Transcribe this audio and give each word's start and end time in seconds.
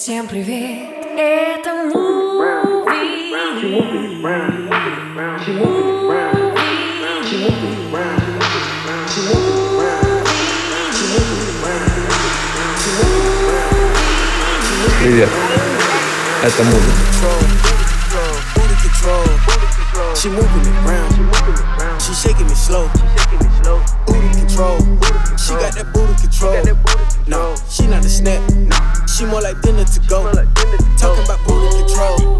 Всем 0.00 0.26
привет, 0.26 0.88
это 1.18 1.74
муви. 1.74 3.32
Привет, 15.02 15.28
это 16.42 16.64
музыка. 16.64 16.92
Booty 18.54 18.76
control. 18.82 19.26
She 20.14 20.28
moving 20.30 20.64
it 20.64 20.76
round. 20.86 21.12
She 22.00 22.12
shaking 22.14 22.46
it 22.46 22.56
slow. 22.56 22.88
Booty 24.06 24.30
control. 24.40 24.78
She 25.36 25.52
got 25.54 25.74
that 25.74 25.92
booty 25.92 26.14
control. 26.22 26.64
No, 27.26 27.54
she 27.68 27.86
not 27.86 28.04
a 28.04 28.08
snap. 28.08 28.40
She 29.11 29.25
more 29.25 29.41
like 29.41 29.61
dinner 29.61 29.83
to 29.83 29.99
go. 30.07 30.23
Talking 30.97 31.25
about 31.25 31.39
booty 31.45 31.69
control. 31.83 32.37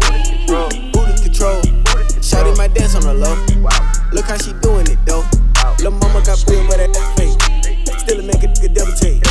Booty 0.92 1.22
control. 1.22 1.60
Shouting 2.22 2.56
my 2.56 2.68
dance 2.68 2.94
on 2.94 3.02
the 3.02 3.12
low. 3.14 3.36
Look 4.12 4.24
how 4.24 4.38
she 4.38 4.52
doing 4.64 4.86
it 4.88 4.98
though. 5.04 5.24
Lil' 5.80 5.92
mama 5.92 6.22
got 6.24 6.42
real, 6.48 6.66
but 6.66 6.78
that 6.78 6.96
fake. 7.16 7.36
Still 7.98 8.20
a 8.20 8.22
make 8.22 8.42
a 8.42 8.48
nigga 8.48 8.74
double 8.74 8.92
take. 8.92 9.22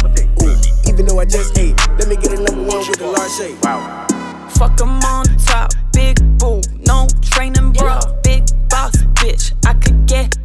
Ooh, 0.44 0.56
even 0.88 1.06
though 1.06 1.20
I 1.20 1.26
just 1.26 1.58
ate, 1.58 1.76
let 1.98 2.08
me 2.08 2.16
get 2.16 2.32
a 2.32 2.42
number 2.42 2.64
one 2.64 2.88
with 2.88 3.02
a 3.02 3.08
large 3.08 3.32
shake. 3.32 3.58
Fuck 4.56 4.80
'em 4.80 5.02
on 5.04 5.26
top, 5.38 5.74
big 5.94 6.18
boo, 6.38 6.62
no 6.86 7.08
training, 7.22 7.74
bra. 7.74 8.00
Big 8.24 8.44
boss, 8.70 8.96
bitch. 9.20 9.54
I 9.66 9.74
could 9.74 10.06
get 10.06 10.38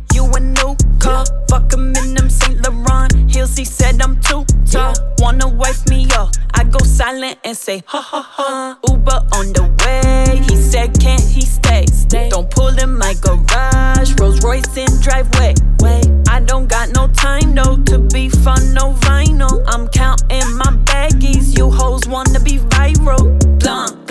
car. 1.07 1.25
Fuck 1.49 1.73
'em 1.73 1.95
in 2.01 2.15
them 2.15 2.29
Saint 2.29 2.59
Laurent 2.65 3.13
heels. 3.31 3.57
He 3.57 3.65
said 3.65 4.03
I'm 4.03 4.15
too 4.21 4.45
tall. 4.71 4.95
Wanna 5.19 5.49
wife 5.49 5.83
me 5.89 6.07
up? 6.21 6.31
I 6.55 6.65
go 6.65 6.81
silent 6.85 7.39
and 7.45 7.57
say 7.57 7.83
ha 7.87 8.01
ha 8.01 8.23
ha. 8.37 8.79
Uber 8.89 9.21
on 9.39 9.47
the 9.57 9.65
way. 9.81 10.43
He 10.49 10.57
said 10.71 10.99
can't 11.05 11.27
he 11.35 11.43
stay? 11.43 11.85
Stay. 11.87 12.29
Don't 12.29 12.51
pull 12.51 12.75
in 12.85 12.93
my 12.99 13.15
garage. 13.25 14.11
Rolls 14.19 14.41
Royce 14.45 14.77
in 14.77 14.93
driveway. 15.01 15.55
Wait, 15.81 16.07
I 16.29 16.41
don't 16.41 16.69
got 16.69 16.91
no 16.99 17.09
time 17.09 17.55
though 17.55 17.77
to 17.91 17.99
be 18.15 18.29
fun, 18.29 18.63
no 18.75 18.87
vinyl. 19.07 19.63
I'm 19.73 19.89
counting 19.89 20.51
my 20.63 20.73
baggies. 20.91 21.57
You 21.57 21.71
hoes 21.71 22.07
wanna 22.09 22.41
be 22.41 22.59
viral. 22.75 23.25
Blunt, 23.61 24.06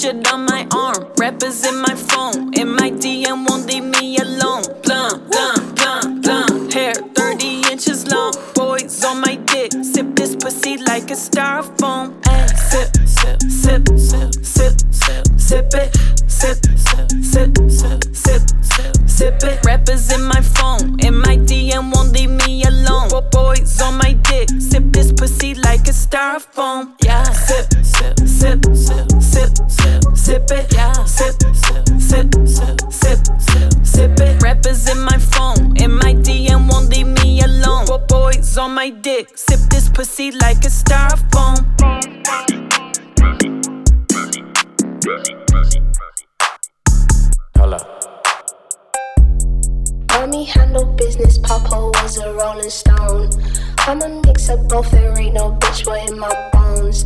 blunt. 0.00 0.32
On 0.32 0.44
my 0.46 0.66
arm, 0.74 1.12
rappers 1.18 1.66
in 1.66 1.80
my 1.80 1.94
phone. 1.94 2.52
In 2.54 2.68
my 2.68 2.90
DM 2.90 3.46
won't 3.48 3.66
leave 3.66 3.84
me 3.84 4.16
alone. 4.18 4.62
Blunt, 4.82 5.30
blunt, 5.30 5.76
blunt, 5.76 6.22
blunt. 6.22 6.72
Hair 6.72 6.94
30 7.14 7.70
inches 7.70 8.06
long. 8.10 8.32
Boys 8.54 9.04
on 9.04 9.20
my 9.20 9.36
dick. 9.46 9.72
Sip 9.82 10.14
this 10.14 10.36
pussy 10.36 10.78
like 10.78 11.10
a 11.10 11.14
styrofoam. 11.14 12.14
Ay, 12.26 12.46
sip, 12.46 12.88
sip, 13.06 13.42
sip, 13.42 13.88
sip, 13.98 14.34
sip, 14.44 14.74
sip, 14.90 15.26
sip 15.36 15.74
it. 15.74 15.96
Sip, 16.30 16.56
sip, 16.76 17.10
sip, 17.22 17.56
sip, 17.68 18.14
sip, 18.14 18.42
sip, 18.62 18.96
sip 19.06 19.42
it. 19.42 19.64
Rappers 19.64 20.12
in 20.12 20.22
my 20.22 20.40
phone. 20.40 20.98
In 21.00 21.14
my 21.20 21.36
DM 21.36 21.92
won't 21.94 22.12
leave 22.12 22.30
me 22.30 22.62
alone. 22.64 23.08
Bo- 23.10 23.28
Boys 23.30 23.80
on 23.82 23.98
my 23.98 24.14
dick. 24.14 24.48
Sip 24.58 24.84
this 24.92 25.12
pussy 25.12 25.54
like 25.54 25.80
a 25.88 25.92
styrofoam. 25.92 26.94
Yeah. 27.04 27.24
Sip, 27.24 27.66
sip, 27.84 28.18
sip, 28.26 28.64
sip, 28.74 29.09
sip, 29.70 30.02
sip, 30.16 30.16
sip 30.16 30.50
it. 30.50 30.74
Yeah. 30.74 30.92
Sip, 31.04 31.34
sip, 31.54 31.86
sip, 31.98 32.34
sip, 32.46 32.92
sip, 32.92 33.18
sip, 33.40 33.72
sip 33.84 34.20
it. 34.20 34.42
Rappers 34.42 34.88
in 34.90 35.00
my 35.00 35.18
phone. 35.18 35.76
In 35.76 35.92
my 35.92 36.14
DM 36.14 36.68
won't 36.70 36.88
leave 36.90 37.06
me 37.06 37.40
alone. 37.42 37.86
Bo- 37.86 38.04
Boys 38.08 38.58
on 38.58 38.74
my 38.74 38.90
dick. 38.90 39.36
Sip 39.36 39.60
this 39.70 39.88
pussy 39.88 40.32
like 40.32 40.58
a 40.64 40.70
styrofoam. 40.70 41.56
Hold 47.56 47.74
Mommy 50.10 50.44
handled 50.44 50.96
business, 50.96 51.38
Papa 51.38 51.90
was 51.94 52.18
a 52.18 52.32
rolling 52.34 52.70
stone. 52.70 53.30
I'm 53.80 54.02
a 54.02 54.08
mix 54.26 54.48
of 54.48 54.68
both, 54.68 54.90
there 54.90 55.18
ain't 55.18 55.34
no 55.34 55.52
bitch 55.52 55.84
boy 55.84 56.04
in 56.08 56.18
my 56.18 56.50
bones. 56.52 57.04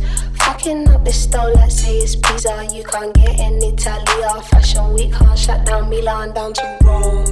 Fucking 0.55 0.87
up 0.87 1.03
the 1.03 1.11
stove 1.11 1.53
like 1.55 1.69
say 1.69 1.97
it's 1.97 2.15
pizza, 2.15 2.47
ah, 2.49 2.61
you 2.73 2.81
can't 2.85 3.13
get 3.13 3.37
in 3.41 3.61
Italy 3.61 4.23
or 4.23 4.41
fashion 4.41 4.93
week, 4.93 5.11
can't 5.11 5.37
shut 5.37 5.65
down 5.65 5.89
Milan 5.89 6.33
down 6.33 6.53
to 6.53 6.77
Rome. 6.81 7.25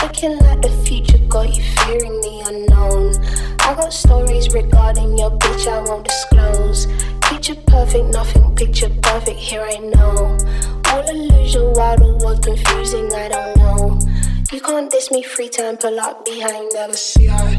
Looking 0.00 0.38
like 0.38 0.62
the 0.62 0.70
future 0.86 1.18
got 1.26 1.52
you 1.52 1.60
fearing 1.82 2.20
the 2.20 2.44
unknown. 2.46 3.16
I 3.62 3.74
got 3.74 3.92
stories 3.92 4.54
regarding 4.54 5.18
your 5.18 5.32
bitch 5.32 5.66
I 5.66 5.80
won't 5.80 6.04
disclose. 6.04 6.86
Picture 7.22 7.56
perfect, 7.66 8.10
nothing 8.10 8.54
picture 8.54 8.90
perfect, 9.02 9.40
here 9.40 9.66
I 9.68 9.78
know. 9.78 10.38
All 10.86 11.10
illusion 11.10 11.72
while 11.72 11.96
the 11.96 12.16
world 12.22 12.44
confusing, 12.44 13.12
I 13.12 13.26
don't 13.26 13.56
know. 13.56 13.98
You 14.52 14.60
can't 14.60 14.88
diss 14.88 15.10
me 15.10 15.24
free 15.24 15.48
time, 15.48 15.78
pull 15.78 15.98
up 15.98 16.24
behind, 16.24 16.70
never 16.74 16.92
see 16.92 17.28
I. 17.28 17.58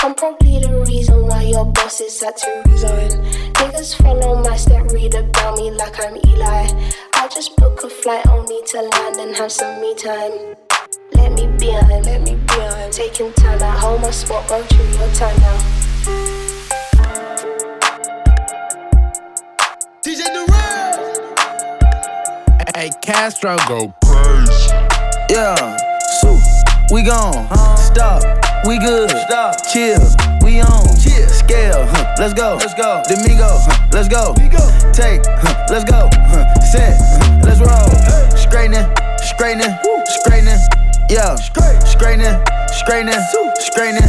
I'm 0.00 0.14
probably 0.14 0.60
the 0.60 0.84
reason 0.86 1.26
why 1.26 1.42
your 1.42 1.64
boss 1.64 2.00
is 2.00 2.20
had 2.22 2.36
to 2.36 2.62
resign. 2.66 3.47
Niggas 3.58 4.00
follow 4.02 4.42
my 4.42 4.56
step, 4.56 4.90
read 4.92 5.14
about 5.14 5.58
me 5.58 5.70
like 5.72 5.98
I'm 6.04 6.16
Eli. 6.28 6.68
I 7.14 7.28
just 7.28 7.56
book 7.56 7.82
a 7.82 7.88
flight 7.90 8.26
only 8.28 8.60
to 8.66 8.82
land 8.82 9.16
and 9.20 9.36
have 9.36 9.50
some 9.50 9.80
me 9.80 9.94
time. 9.94 10.54
Let 11.12 11.32
me 11.32 11.46
be 11.58 11.70
on, 11.70 11.88
let 12.04 12.22
me 12.22 12.36
be 12.36 12.54
on. 12.54 12.90
Taking 12.92 13.32
time 13.32 13.60
out, 13.62 13.78
hold 13.80 14.00
my 14.00 14.10
spot, 14.10 14.48
go 14.48 14.62
through 14.62 14.86
your 14.98 15.12
time 15.12 15.40
now. 15.40 15.58
DJ 20.02 20.22
Durant. 20.32 21.18
Hey, 22.76 22.90
Castro, 23.02 23.56
go 23.66 23.92
crazy. 24.04 24.70
yeah. 25.30 25.76
So, 26.20 26.38
we 26.92 27.02
gone. 27.02 27.48
Stop. 27.76 28.47
We 28.68 28.78
good. 28.78 29.08
Stop. 29.24 29.64
Chill. 29.72 29.96
We 30.44 30.60
on. 30.60 30.84
Chill. 31.00 31.26
Scale. 31.32 31.88
Huh. 31.88 32.14
Let's 32.18 32.34
go. 32.34 32.58
Let's 32.60 32.74
go. 32.74 33.00
Domingo. 33.08 33.48
Huh. 33.64 33.88
Let's 33.96 34.08
go. 34.08 34.34
Take. 34.92 35.24
Huh. 35.24 35.64
Let's 35.72 35.88
go. 35.88 36.10
Huh. 36.28 36.44
Set. 36.60 36.92
Huh. 37.00 37.40
Let's 37.48 37.64
roll. 37.64 37.88
Straightening. 38.36 38.84
Straightening. 39.24 39.72
Straightening. 40.20 40.60
Yeah. 41.08 41.36
Straightening. 41.40 42.36
Straightening. 42.68 43.16
Straightening. 43.56 44.04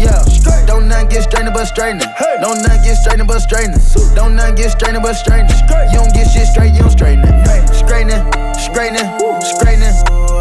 Yeah. 0.00 0.24
Don't 0.64 0.88
nothing 0.88 1.08
get 1.10 1.24
straightening 1.24 1.52
but 1.52 1.66
straightening. 1.66 2.08
Don't 2.40 2.62
nothing 2.64 2.80
get 2.88 2.96
straightening 2.96 3.26
but 3.26 3.40
straightening. 3.40 3.80
Don't 4.14 4.34
nothing 4.34 4.54
get 4.54 4.70
straightening 4.70 5.02
but 5.02 5.20
straightening. 5.20 5.52
You 5.92 6.00
don't 6.00 6.14
get 6.14 6.32
shit 6.32 6.48
straight, 6.48 6.72
you 6.72 6.80
don't 6.80 6.96
straighten 6.96 7.28
it. 7.28 7.76
Straightening. 7.76 8.24
Straightening. 8.56 9.04
Straightening. 9.44 9.92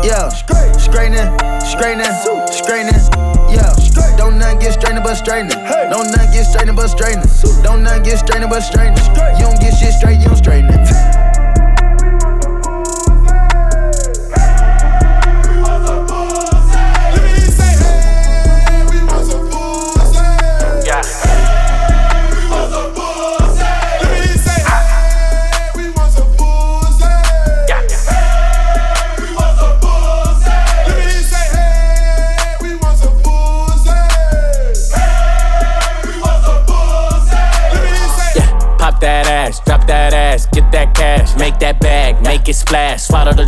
Yeah. 0.07 0.31
Straightening. 0.31 1.28
Straightening. 1.67 2.16
Straightening. 2.47 3.37
Yeah. 3.50 3.74
Don't 4.18 4.38
nothing 4.40 4.59
get 4.59 4.74
straightening 4.74 5.03
but 5.03 5.16
straightening. 5.16 5.58
Don't 5.90 6.12
nothing 6.12 6.31
get 6.31 6.46
straightening 6.46 6.75
but 6.75 6.88
straightening. 6.88 7.30
Don't 7.63 7.84
nothing 7.84 8.03
get 8.03 8.19
straightening 8.19 8.50
but 8.50 8.62
straightening. 8.62 9.03
You 9.38 9.46
don't 9.46 9.59
get 9.59 9.78
shit 9.78 9.94
straight, 9.94 10.19
you 10.19 10.25
don't 10.25 10.38
straighten 10.38 10.69
it. 10.72 11.13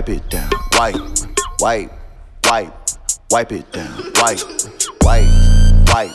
Wipe, 0.00 0.08
it 0.08 0.30
down. 0.30 0.50
Wipe, 0.78 0.94
wipe, 1.60 1.92
wipe, 2.44 2.72
wipe 3.30 3.52
it 3.52 3.70
down, 3.70 4.02
wipe, 4.14 4.38
wipe, 5.02 5.28
wipe, 5.92 6.10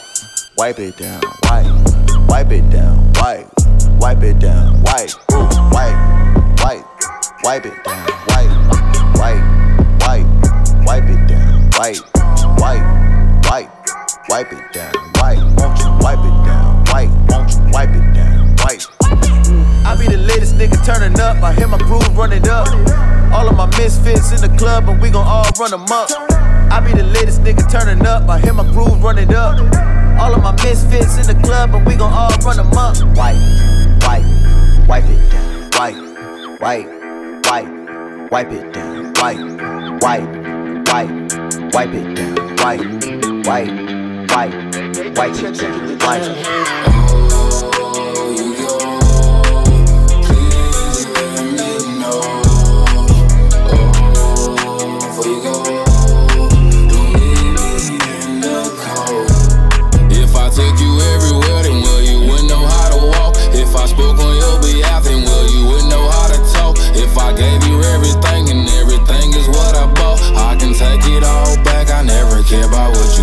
wipe 0.58 0.80
it 0.80 0.98
down, 0.98 1.22
wipe, 1.44 2.28
wipe 2.28 2.52
it 2.52 2.68
down, 2.72 3.14
wipe, 3.14 3.48
wipe 4.00 4.24
it 4.24 4.40
down, 4.40 4.82
wipe, 4.82 5.12
wipe, 5.72 6.64
wipe, 6.64 6.86
wipe 7.44 7.66
it 7.68 7.84
down, 7.84 8.08
wipe, 8.26 8.50
wipe, 9.20 9.44
wipe, 10.02 10.26
wipe 10.88 11.04
it 11.04 11.28
down, 11.28 11.70
wipe, 11.78 11.98
wipe, 12.58 13.52
wipe, 13.52 13.70
wipe 14.30 14.52
it 14.52 14.74
down, 14.74 14.94
wipe, 15.22 15.38
won't 15.60 15.78
you 15.78 15.92
wipe 16.02 16.26
it 16.26 16.38
down, 16.44 16.84
wipe, 16.86 17.12
won't 17.30 17.52
you 17.52 17.72
wipe 17.72 17.90
it 17.90 18.02
down. 18.02 18.15
I 19.96 19.98
be 19.98 20.08
the 20.08 20.18
latest 20.18 20.56
nigga 20.56 20.86
turning 20.86 21.18
up. 21.22 21.42
I 21.42 21.54
hear 21.54 21.70
my 21.70 21.78
groove 21.78 22.18
running 22.18 22.46
up. 22.50 22.68
All 23.32 23.48
of 23.48 23.56
my 23.56 23.66
misfits 23.78 24.34
in 24.34 24.42
the 24.42 24.54
club, 24.58 24.90
and 24.90 25.02
we 25.02 25.10
gon' 25.10 25.26
all 25.26 25.50
run 25.58 25.72
them 25.72 25.86
up. 25.90 26.12
I 26.70 26.82
be 26.86 26.92
the 26.92 27.04
latest 27.04 27.44
nigga 27.44 27.64
turning 27.72 28.06
up. 28.06 28.28
I 28.28 28.42
hear 28.42 28.52
my 28.52 28.70
groove 28.74 29.02
running 29.02 29.34
up. 29.34 29.58
All 30.20 30.34
of 30.36 30.44
my 30.44 30.52
misfits 30.64 31.16
in 31.16 31.28
the 31.34 31.42
club, 31.46 31.74
and 31.76 31.88
we 31.88 31.96
gon' 31.96 32.12
all 32.12 32.30
run 32.44 32.58
them 32.58 32.74
up. 32.74 32.98
Wipe, 33.16 33.40
wipe, 34.04 34.26
wipe 34.86 35.06
it 35.06 35.32
down. 35.32 35.72
Wipe, 35.80 35.96
wipe, 36.60 36.88
wipe, 37.46 38.32
wipe 38.32 38.52
it 38.52 38.74
down. 38.74 39.14
Wipe, 39.14 39.40
wipe, 40.04 40.28
wipe, 40.92 41.10
wipe 41.74 41.94
it 41.94 42.16
down. 42.18 42.36
Wipe, 42.58 42.84
wipe, 43.48 43.72
wipe, 44.30 45.16
wipe 45.16 45.36
it 45.40 45.58
down. 45.58 45.98
Wipe. 46.00 47.45
Care 72.56 72.68
about 72.68 72.96
what 72.96 73.15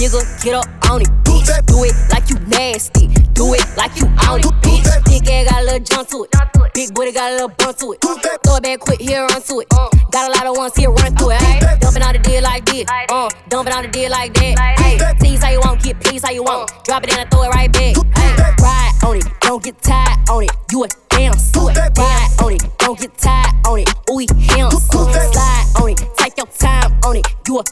nigga 0.00 0.24
get 0.42 0.54
up 0.54 0.64
on 0.90 1.02
it, 1.02 1.08
bitch. 1.24 1.44
Do 1.66 1.84
it 1.84 1.94
like 2.10 2.30
you 2.30 2.38
nasty. 2.48 3.08
Do 3.36 3.52
it 3.52 3.64
like 3.76 3.94
you 4.00 4.06
on 4.24 4.40
it, 4.40 4.46
bitch. 4.64 4.88
Big 5.04 5.28
ass 5.28 5.50
got 5.50 5.60
a 5.60 5.64
little 5.64 5.80
jump 5.80 6.08
to 6.08 6.24
it. 6.24 6.30
Big 6.72 6.94
booty 6.94 7.12
got 7.12 7.30
a 7.30 7.34
little 7.34 7.48
bump 7.48 7.76
to 7.76 7.92
it. 7.92 8.00
Throw 8.00 8.56
it 8.56 8.62
back 8.62 8.80
quick, 8.80 9.00
here 9.00 9.26
run 9.26 9.42
to 9.42 9.60
it. 9.60 9.68
Got 10.10 10.28
a 10.28 10.32
lot 10.32 10.46
of 10.46 10.56
ones 10.56 10.74
here 10.74 10.90
run 10.90 11.14
through 11.16 11.32
it. 11.32 11.42
Ay. 11.42 11.76
Dumping 11.80 12.02
on 12.02 12.12
the 12.14 12.18
deal 12.18 12.42
like 12.42 12.64
this. 12.64 12.86
Uh, 13.10 13.28
dumping 13.48 13.74
on 13.74 13.82
the 13.82 13.88
deal 13.88 14.10
like 14.10 14.32
that. 14.34 14.54
Ay. 14.58 15.16
Tease 15.20 15.42
how 15.42 15.50
you 15.50 15.60
want, 15.60 15.82
get 15.82 16.00
please 16.00 16.22
how 16.24 16.30
you 16.30 16.44
want. 16.44 16.72
Drop 16.84 17.04
it 17.04 17.12
in 17.12 17.20
and 17.20 17.30
throw 17.30 17.42
it 17.42 17.48
right 17.50 17.70
back. 17.70 17.96
Ay. 18.16 18.54
Ride 18.62 18.92
on 19.04 19.16
it, 19.16 19.24
don't 19.40 19.62
get 19.62 19.82
tired 19.82 20.30
on 20.30 20.44
it. 20.44 20.50
You 20.72 20.84
a 20.84 20.88
damn 21.10 21.34
suit. 21.34 21.76
Ride 21.76 22.30
on 22.42 22.52
it, 22.54 22.62
don't 22.78 22.98
get 22.98 23.18
tired 23.18 23.54
on 23.66 23.78
it. 23.80 23.88
Ooh, 24.08 24.16
we 24.16 24.26
him. 24.32 24.70
Slide 24.70 25.66
on 25.82 25.90
it, 25.90 26.00
take 26.16 26.38
your 26.38 26.46
time 26.46 26.98
on 27.04 27.16
it. 27.16 27.26
You 27.46 27.58
a 27.58 27.64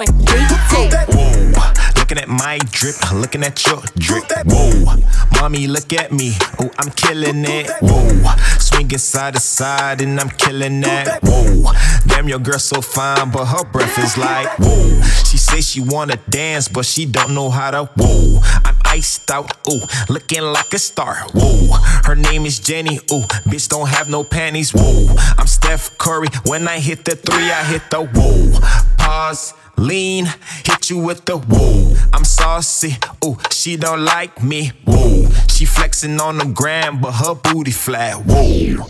it. 0.00 0.08
Going. 0.08 1.52
Whoa, 1.54 1.72
looking 1.96 2.18
at 2.18 2.28
my 2.28 2.58
drip, 2.70 2.96
looking 3.12 3.42
at 3.44 3.64
your 3.66 3.82
drip. 3.98 4.24
Whoa, 4.46 4.96
mommy, 5.40 5.66
look 5.66 5.92
at 5.92 6.12
me. 6.12 6.32
Oh, 6.60 6.70
I'm 6.78 6.90
killing 6.92 7.44
it. 7.44 7.70
Whoa, 7.80 8.34
swinging 8.58 8.98
side 8.98 9.34
to 9.34 9.40
side 9.40 10.00
and 10.00 10.18
I'm 10.18 10.30
killing 10.30 10.80
that. 10.80 11.20
Whoa, 11.22 11.72
damn, 12.06 12.28
your 12.28 12.38
girl 12.38 12.58
so 12.58 12.80
fine, 12.80 13.30
but 13.30 13.46
her 13.46 13.64
breath 13.64 13.98
is 13.98 14.16
like 14.16 14.48
whoa. 14.58 15.02
She 15.24 15.36
say 15.36 15.60
she 15.60 15.80
wanna 15.80 16.16
dance, 16.28 16.68
but 16.68 16.84
she 16.84 17.06
don't 17.06 17.34
know 17.34 17.50
how 17.50 17.70
to. 17.70 17.84
Whoa, 17.96 18.40
I'm 18.64 18.76
iced 18.84 19.30
out. 19.30 19.52
Ooh, 19.68 19.80
looking 20.08 20.42
like 20.42 20.72
a 20.74 20.78
star. 20.78 21.16
Whoa, 21.34 21.76
her 22.04 22.14
name 22.14 22.46
is 22.46 22.58
Jenny. 22.58 22.96
Ooh, 23.12 23.26
bitch 23.48 23.68
don't 23.68 23.88
have 23.88 24.08
no 24.08 24.24
panties. 24.24 24.72
Whoa, 24.72 25.14
I'm 25.38 25.46
Steph 25.46 25.98
Curry. 25.98 26.28
When 26.46 26.68
I 26.68 26.78
hit 26.78 27.04
the 27.04 27.16
three, 27.16 27.50
I 27.50 27.64
hit 27.64 27.82
the 27.90 28.04
whoa. 28.04 28.60
Pause. 28.98 29.54
Lean, 29.82 30.26
hit 30.64 30.90
you 30.90 30.98
with 30.98 31.24
the 31.24 31.36
whoa. 31.36 31.96
I'm 32.12 32.24
saucy, 32.24 32.96
ooh, 33.24 33.36
she 33.50 33.76
don't 33.76 34.04
like 34.04 34.40
me, 34.40 34.70
whoa. 34.86 35.28
She 35.48 35.64
flexing 35.64 36.20
on 36.20 36.38
the 36.38 36.44
gram, 36.44 37.00
but 37.00 37.10
her 37.12 37.34
booty 37.34 37.72
flat, 37.72 38.22
whoa. 38.24 38.86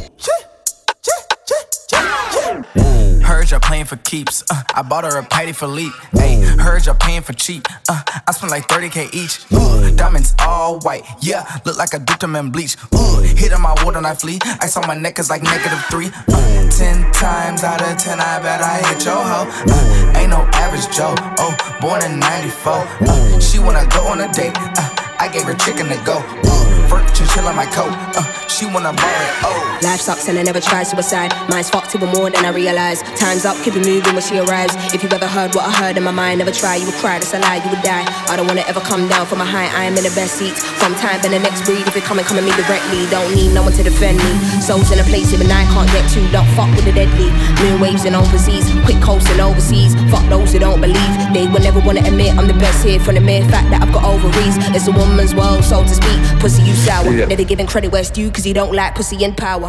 Heard 3.33 3.51
y'all 3.51 3.61
playing 3.61 3.87
for 3.87 3.97
keeps. 3.97 4.45
Uh, 4.51 4.63
I 4.75 4.83
bought 4.83 5.05
her 5.05 5.19
a 5.19 5.25
patty 5.25 5.53
for 5.53 5.67
leap. 5.67 5.95
Hey, 6.13 6.39
heard 6.61 6.85
y'all 6.85 6.95
paying 6.95 7.23
for 7.23 7.33
cheap. 7.33 7.67
Uh, 7.89 8.03
I 8.29 8.31
spent 8.31 8.51
like 8.51 8.69
30k 8.69 9.15
each. 9.15 9.47
Uh, 9.51 9.91
diamonds 9.97 10.35
all 10.39 10.81
white. 10.81 11.03
Yeah, 11.23 11.43
look 11.65 11.79
like 11.79 11.95
I 11.95 11.99
dipped 11.99 12.21
them 12.21 12.51
bleach. 12.51 12.77
Uh, 12.93 13.21
hit 13.23 13.55
on 13.55 13.63
my 13.63 13.73
water 13.83 13.97
and 13.97 14.07
I 14.07 14.15
flee. 14.15 14.39
Ice 14.61 14.77
on 14.77 14.87
my 14.87 14.95
neck 14.95 15.19
is 15.19 15.31
like 15.31 15.43
negative 15.43 15.83
three. 15.91 16.11
Uh, 16.29 16.71
ten 16.71 17.11
times 17.13 17.65
out 17.65 17.81
of 17.81 17.97
ten, 17.97 18.21
I 18.21 18.39
bet 18.39 18.61
I 18.61 18.87
hit 18.93 19.03
your 19.07 19.17
hoe. 19.17 19.49
Uh, 19.49 20.19
ain't 20.19 20.29
no 20.29 20.45
average 20.53 20.95
Joe. 20.95 21.15
Oh, 21.41 21.57
born 21.81 22.05
in 22.05 22.21
94. 22.21 22.73
Uh, 23.09 23.41
she 23.41 23.59
wanna 23.59 23.87
go 23.89 24.09
on 24.09 24.21
a 24.21 24.31
date. 24.35 24.53
Uh, 24.55 24.95
I 25.19 25.31
gave 25.33 25.45
her 25.45 25.55
chicken 25.55 25.89
to 25.89 25.97
go. 26.05 26.19
Uh, 26.21 26.89
Fur 26.89 27.01
chinchilla 27.15 27.55
my 27.57 27.65
coat. 27.73 27.97
Uh, 28.13 28.42
she 28.53 28.67
wanna 28.67 28.93
buy. 28.93 29.09
Oh. 29.49 29.81
Life 29.81 30.03
sucks 30.03 30.29
and 30.29 30.39
I 30.39 30.43
never 30.43 30.61
tried 30.61 30.85
suicide. 30.85 31.33
Mine's 31.49 31.71
fucked 31.71 31.95
even 31.97 32.11
more 32.11 32.29
than 32.29 32.45
I 32.45 32.51
realized. 32.51 33.01
Time's 33.17 33.47
up, 33.49 33.57
keep 33.65 33.75
it 33.75 33.81
moving 33.81 34.13
when 34.13 34.21
she 34.21 34.39
arrives. 34.39 34.77
If 34.93 35.03
you 35.03 35.09
ever 35.09 35.27
heard 35.27 35.55
what 35.55 35.65
I 35.65 35.73
heard 35.73 35.97
in 35.97 36.05
my 36.05 36.13
mind, 36.13 36.39
never 36.39 36.53
try. 36.53 36.77
You 36.77 36.85
would 36.85 37.01
cry, 37.01 37.19
that's 37.19 37.33
a 37.33 37.41
lie, 37.41 37.65
you 37.65 37.71
would 37.73 37.81
die. 37.81 38.05
I 38.29 38.37
don't 38.37 38.47
wanna 38.47 38.61
ever 38.69 38.81
come 38.81 39.09
down 39.09 39.25
from 39.25 39.41
a 39.41 39.45
high. 39.45 39.73
I 39.73 39.85
am 39.89 39.97
in 39.97 40.05
the 40.05 40.13
best 40.13 40.37
seat. 40.37 40.53
From 40.53 40.95
time 41.01 41.19
and 41.25 41.33
the 41.33 41.41
next 41.41 41.65
breed. 41.65 41.81
If 41.89 41.97
it 41.97 42.05
coming, 42.05 42.27
come 42.27 42.37
at 42.37 42.45
me 42.45 42.53
directly. 42.53 43.09
Don't 43.09 43.33
need 43.35 43.55
no 43.57 43.63
one 43.65 43.73
to 43.73 43.83
defend 43.83 44.19
me. 44.21 44.33
Souls 44.61 44.93
in 44.93 45.01
a 45.01 45.05
place 45.09 45.33
even 45.33 45.51
I 45.51 45.65
can't 45.73 45.89
get 45.89 46.05
to. 46.13 46.21
Don't 46.31 46.49
fuck 46.53 46.69
with 46.77 46.85
the 46.85 46.93
deadly. 46.93 47.33
Moon 47.65 47.81
waves 47.81 48.05
and 48.05 48.15
overseas. 48.15 48.69
Quick 48.85 49.01
coasting 49.01 49.41
overseas. 49.41 49.97
Fuck 50.13 50.29
those 50.29 50.53
who 50.53 50.61
don't 50.61 50.81
believe. 50.81 51.13
They 51.33 51.49
will 51.49 51.65
never 51.65 51.81
wanna 51.81 52.05
admit 52.05 52.37
I'm 52.37 52.47
the 52.47 52.59
best 52.61 52.85
here. 52.85 53.01
From 53.01 53.17
the 53.17 53.25
mere 53.25 53.43
fact 53.49 53.73
that 53.73 53.81
I've 53.81 53.93
got 53.97 54.05
ovaries. 54.05 54.61
It's 54.77 54.87
a 54.87 54.93
woman's 54.93 55.35
world, 55.35 55.65
so 55.65 55.83
to 55.83 55.95
speak. 55.97 56.21
Pussy, 56.39 56.63
you 56.63 56.77
sour. 56.77 57.09
Yeah. 57.11 57.33
Never 57.33 57.45
giving 57.45 57.67
credit 57.67 57.91
where 57.91 58.03
it's 58.05 58.11
due. 58.11 58.31
Cause 58.31 58.42
Cause 58.43 58.47
he 58.49 58.53
don't 58.53 58.75
like 58.75 58.97
pussy 58.97 59.25
and 59.25 59.37
power. 59.37 59.69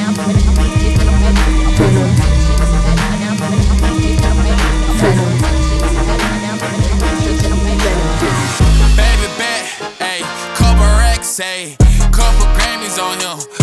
Baby 0.21 0.37
bet, 9.39 9.65
ayy, 9.99 10.21
couple 10.53 10.85
racks, 10.99 11.39
ayy, 11.39 11.75
couple 12.11 12.45
Grammys 12.53 12.99
on 13.01 13.17
him, 13.19 13.60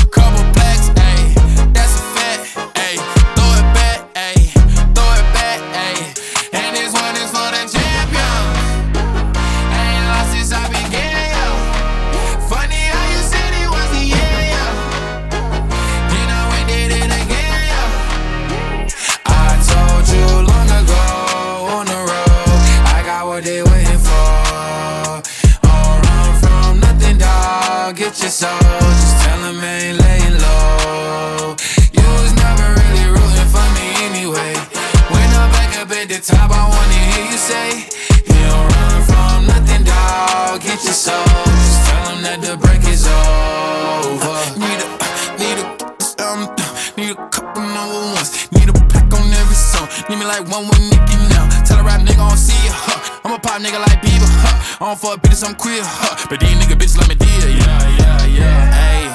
nigga 53.69 53.81
like 53.81 54.01
Bieber, 54.01 54.29
huh? 54.41 54.81
I 54.81 54.89
don't 54.89 54.99
fuck 54.99 55.21
bitches, 55.21 55.45
I'm 55.47 55.55
queer, 55.55 55.83
huh? 55.85 56.27
But 56.31 56.41
these 56.41 56.57
nigga 56.57 56.77
bitches 56.81 56.97
let 56.97 57.09
me 57.09 57.15
deal, 57.15 57.49
yeah, 57.53 58.01
yeah, 58.01 58.41
yeah. 58.41 58.89
Ayy, 58.89 59.09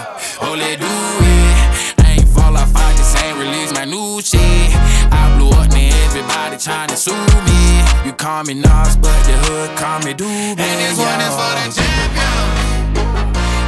oh, 0.46 0.54
let 0.54 0.78
do 0.78 0.86
it. 0.86 2.06
I 2.06 2.22
ain't 2.22 2.30
fall 2.30 2.56
off, 2.56 2.76
I 2.76 2.94
just 2.94 3.18
ain't 3.18 3.38
release 3.38 3.74
my 3.74 3.86
new 3.86 4.22
shit. 4.22 4.70
I 5.10 5.34
blew 5.38 5.50
up, 5.50 5.70
now 5.74 6.06
everybody 6.06 6.58
tryna 6.62 6.98
sue 6.98 7.18
me. 7.50 7.82
You 8.06 8.14
call 8.14 8.44
me 8.44 8.54
Nas, 8.54 8.96
but 8.98 9.18
the 9.26 9.34
hood 9.50 9.74
call 9.78 10.00
me 10.06 10.14
Doobie. 10.14 10.62
And 10.62 10.78
this 10.78 10.98
one 11.02 11.18
is 11.18 11.34
for 11.34 11.54
the 11.58 11.66
champion. 11.74 12.46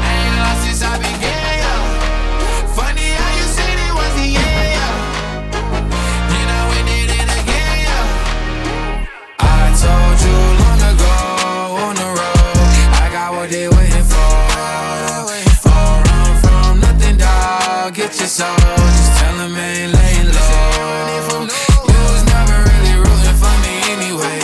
Ain't 0.05 0.37
lost 0.37 0.69
since 0.69 0.81
I 0.85 1.01
began, 1.01 1.64
your 18.25 18.29
soul, 18.29 18.55
just 18.57 19.19
tell 19.19 19.39
'em 19.39 19.55
ain't 19.55 19.93
laying 19.93 20.29
low. 20.33 21.45
You 21.91 21.99
was 22.09 22.23
never 22.33 22.57
really 22.69 22.95
rooting 23.03 23.37
for 23.43 23.55
me 23.63 23.73
anyway. 23.95 24.39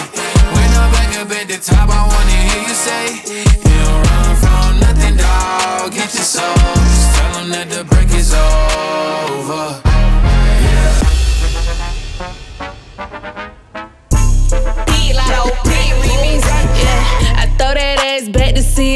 When 0.53 0.69
I'm 0.81 0.91
back 0.91 1.11
up 1.17 1.31
at 1.31 1.47
the 1.47 1.57
top, 1.57 1.89
I 1.89 2.01
wanna 2.13 2.37
hear 2.47 2.61
you 2.69 2.75
say, 2.75 3.20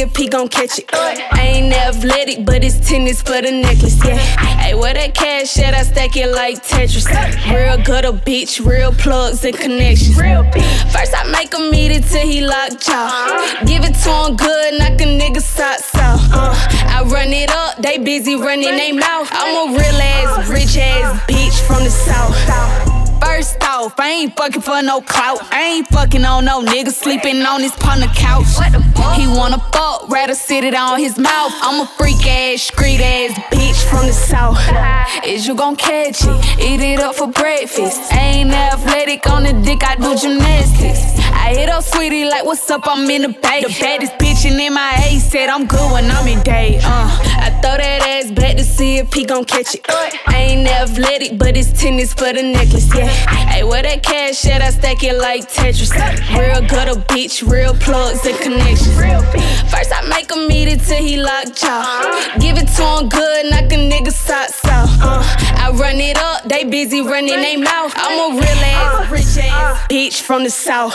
if 0.05 0.15
he 0.15 0.27
gon' 0.27 0.47
catch 0.47 0.79
it. 0.79 0.89
I 0.93 1.41
ain't 1.41 1.73
athletic, 1.73 2.45
but 2.45 2.63
it's 2.63 2.77
tennis 2.87 3.21
for 3.21 3.41
the 3.41 3.51
necklace. 3.51 3.97
Yeah, 4.05 4.17
hey, 4.17 4.75
where 4.75 4.93
that 4.93 5.13
cash 5.13 5.57
at? 5.59 5.73
I 5.73 5.83
stack 5.83 6.15
it 6.15 6.31
like 6.31 6.63
Tetris. 6.63 7.07
Real 7.51 7.83
gutter 7.83 8.11
bitch, 8.11 8.65
real 8.65 8.93
plugs 8.93 9.43
and 9.43 9.55
connections. 9.55 10.15
First 10.15 11.13
I 11.15 11.23
make 11.31 11.53
him 11.53 11.73
eat 11.73 11.91
it 11.91 12.03
till 12.03 12.25
he 12.25 12.45
lock 12.45 12.79
jaw. 12.79 13.63
Give 13.65 13.83
it 13.83 13.95
to 14.03 14.11
him 14.11 14.35
good, 14.37 14.79
knock 14.79 15.01
a 15.01 15.07
nigga 15.19 15.41
socks. 15.41 15.91
Uh, 15.95 16.53
I 16.87 17.03
run 17.05 17.33
it 17.33 17.49
up, 17.49 17.77
they 17.77 17.97
busy 17.97 18.35
running 18.35 18.75
they 18.77 18.91
mouth. 18.91 19.27
I'm 19.31 19.69
a 19.69 19.77
real 19.77 20.01
ass, 20.01 20.47
rich 20.49 20.77
ass 20.77 21.19
bitch 21.27 21.59
from 21.67 21.83
the 21.83 21.89
south. 21.89 22.94
First 23.25 23.63
off, 23.63 23.99
I 23.99 24.09
ain't 24.09 24.37
fucking 24.37 24.61
for 24.61 24.81
no 24.81 25.01
clout. 25.01 25.39
I 25.51 25.61
ain't 25.77 25.87
fucking 25.87 26.23
on 26.23 26.45
no 26.45 26.61
nigga 26.61 26.89
sleeping 26.89 27.41
on 27.41 27.61
his 27.61 27.73
partner 27.73 28.07
couch. 28.15 28.45
He 29.17 29.27
wanna 29.27 29.59
fuck, 29.73 30.09
rather 30.09 30.35
sit 30.35 30.63
it 30.63 30.75
on 30.75 30.99
his 30.99 31.17
mouth. 31.17 31.51
I'm 31.61 31.81
a 31.81 31.87
freak 31.97 32.25
ass, 32.27 32.61
street 32.61 33.01
ass 33.01 33.31
bitch 33.51 33.83
from 33.89 34.05
the 34.07 34.13
south. 34.13 34.59
Is 35.25 35.47
you 35.47 35.55
gon' 35.55 35.75
catch 35.75 36.23
it? 36.23 36.59
Eat 36.59 36.81
it 36.81 36.99
up 36.99 37.15
for 37.15 37.27
breakfast. 37.27 38.13
I 38.13 38.19
ain't 38.19 38.51
athletic 38.51 39.27
on 39.29 39.43
the 39.43 39.53
dick, 39.53 39.83
I 39.83 39.95
do 39.95 40.15
gymnastics. 40.15 41.19
I 41.45 41.53
hit 41.55 41.69
up 41.69 41.83
Saweetie 41.83 42.29
like, 42.29 42.45
what's 42.45 42.69
up? 42.71 42.81
I'm 42.85 43.09
in 43.09 43.21
the 43.23 43.29
bay. 43.29 43.61
The 43.61 43.75
baddest 43.79 44.13
bitch 44.13 44.45
in 44.45 44.57
MIA 44.57 45.19
said 45.19 45.49
I'm 45.49 45.67
good 45.67 45.91
when 45.91 46.09
I'm 46.09 46.27
in 46.27 46.41
day. 46.43 46.79
Uh, 46.83 47.07
I 47.45 47.49
throw 47.61 47.77
that 47.77 48.01
ass 48.01 48.31
back 48.31 48.57
to 48.57 48.63
see 48.63 48.97
if 48.97 49.13
he 49.13 49.25
gon' 49.25 49.45
catch 49.45 49.75
it. 49.75 49.85
I 49.89 50.37
ain't 50.37 50.67
athletic, 50.67 51.37
but 51.37 51.55
it's 51.55 51.71
tennis 51.79 52.13
for 52.13 52.33
the 52.33 52.41
necklace, 52.41 52.89
yeah. 52.95 53.14
Hey, 53.49 53.63
where 53.63 53.81
that 53.83 54.03
cash 54.03 54.45
at? 54.45 54.61
I 54.61 54.69
stack 54.69 55.03
it 55.03 55.17
like 55.17 55.49
Tetris. 55.49 55.91
Real 56.37 56.67
gutter 56.67 56.99
bitch, 57.07 57.49
real 57.49 57.73
plugs 57.73 58.25
and 58.25 58.37
connections. 58.39 58.95
First 59.71 59.91
I 59.93 60.05
make 60.09 60.29
him 60.31 60.51
eat 60.51 60.67
it 60.67 60.81
till 60.81 61.01
he 61.01 61.17
lock 61.17 61.55
jaw. 61.55 62.35
Give 62.39 62.57
it 62.57 62.67
to 62.75 62.83
him 62.83 63.09
good, 63.09 63.49
knock 63.49 63.71
a 63.71 63.77
nigga 63.77 64.11
socks 64.11 64.65
off. 64.65 64.89
Uh, 65.01 65.23
I 65.57 65.71
run 65.71 66.01
it 66.01 66.17
up, 66.17 66.43
they 66.49 66.63
busy 66.65 67.01
running 67.01 67.41
they 67.41 67.57
mouth. 67.57 67.93
I'm 67.95 68.31
a 68.31 68.35
real 68.35 68.43
ass, 68.43 69.11
rich 69.11 69.45
ass 69.45 69.87
bitch 69.89 70.21
from 70.21 70.43
the 70.43 70.49
south. 70.49 70.93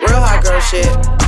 Real 0.00 0.20
hot 0.20 0.44
girl 0.44 0.60
shit. 0.60 1.25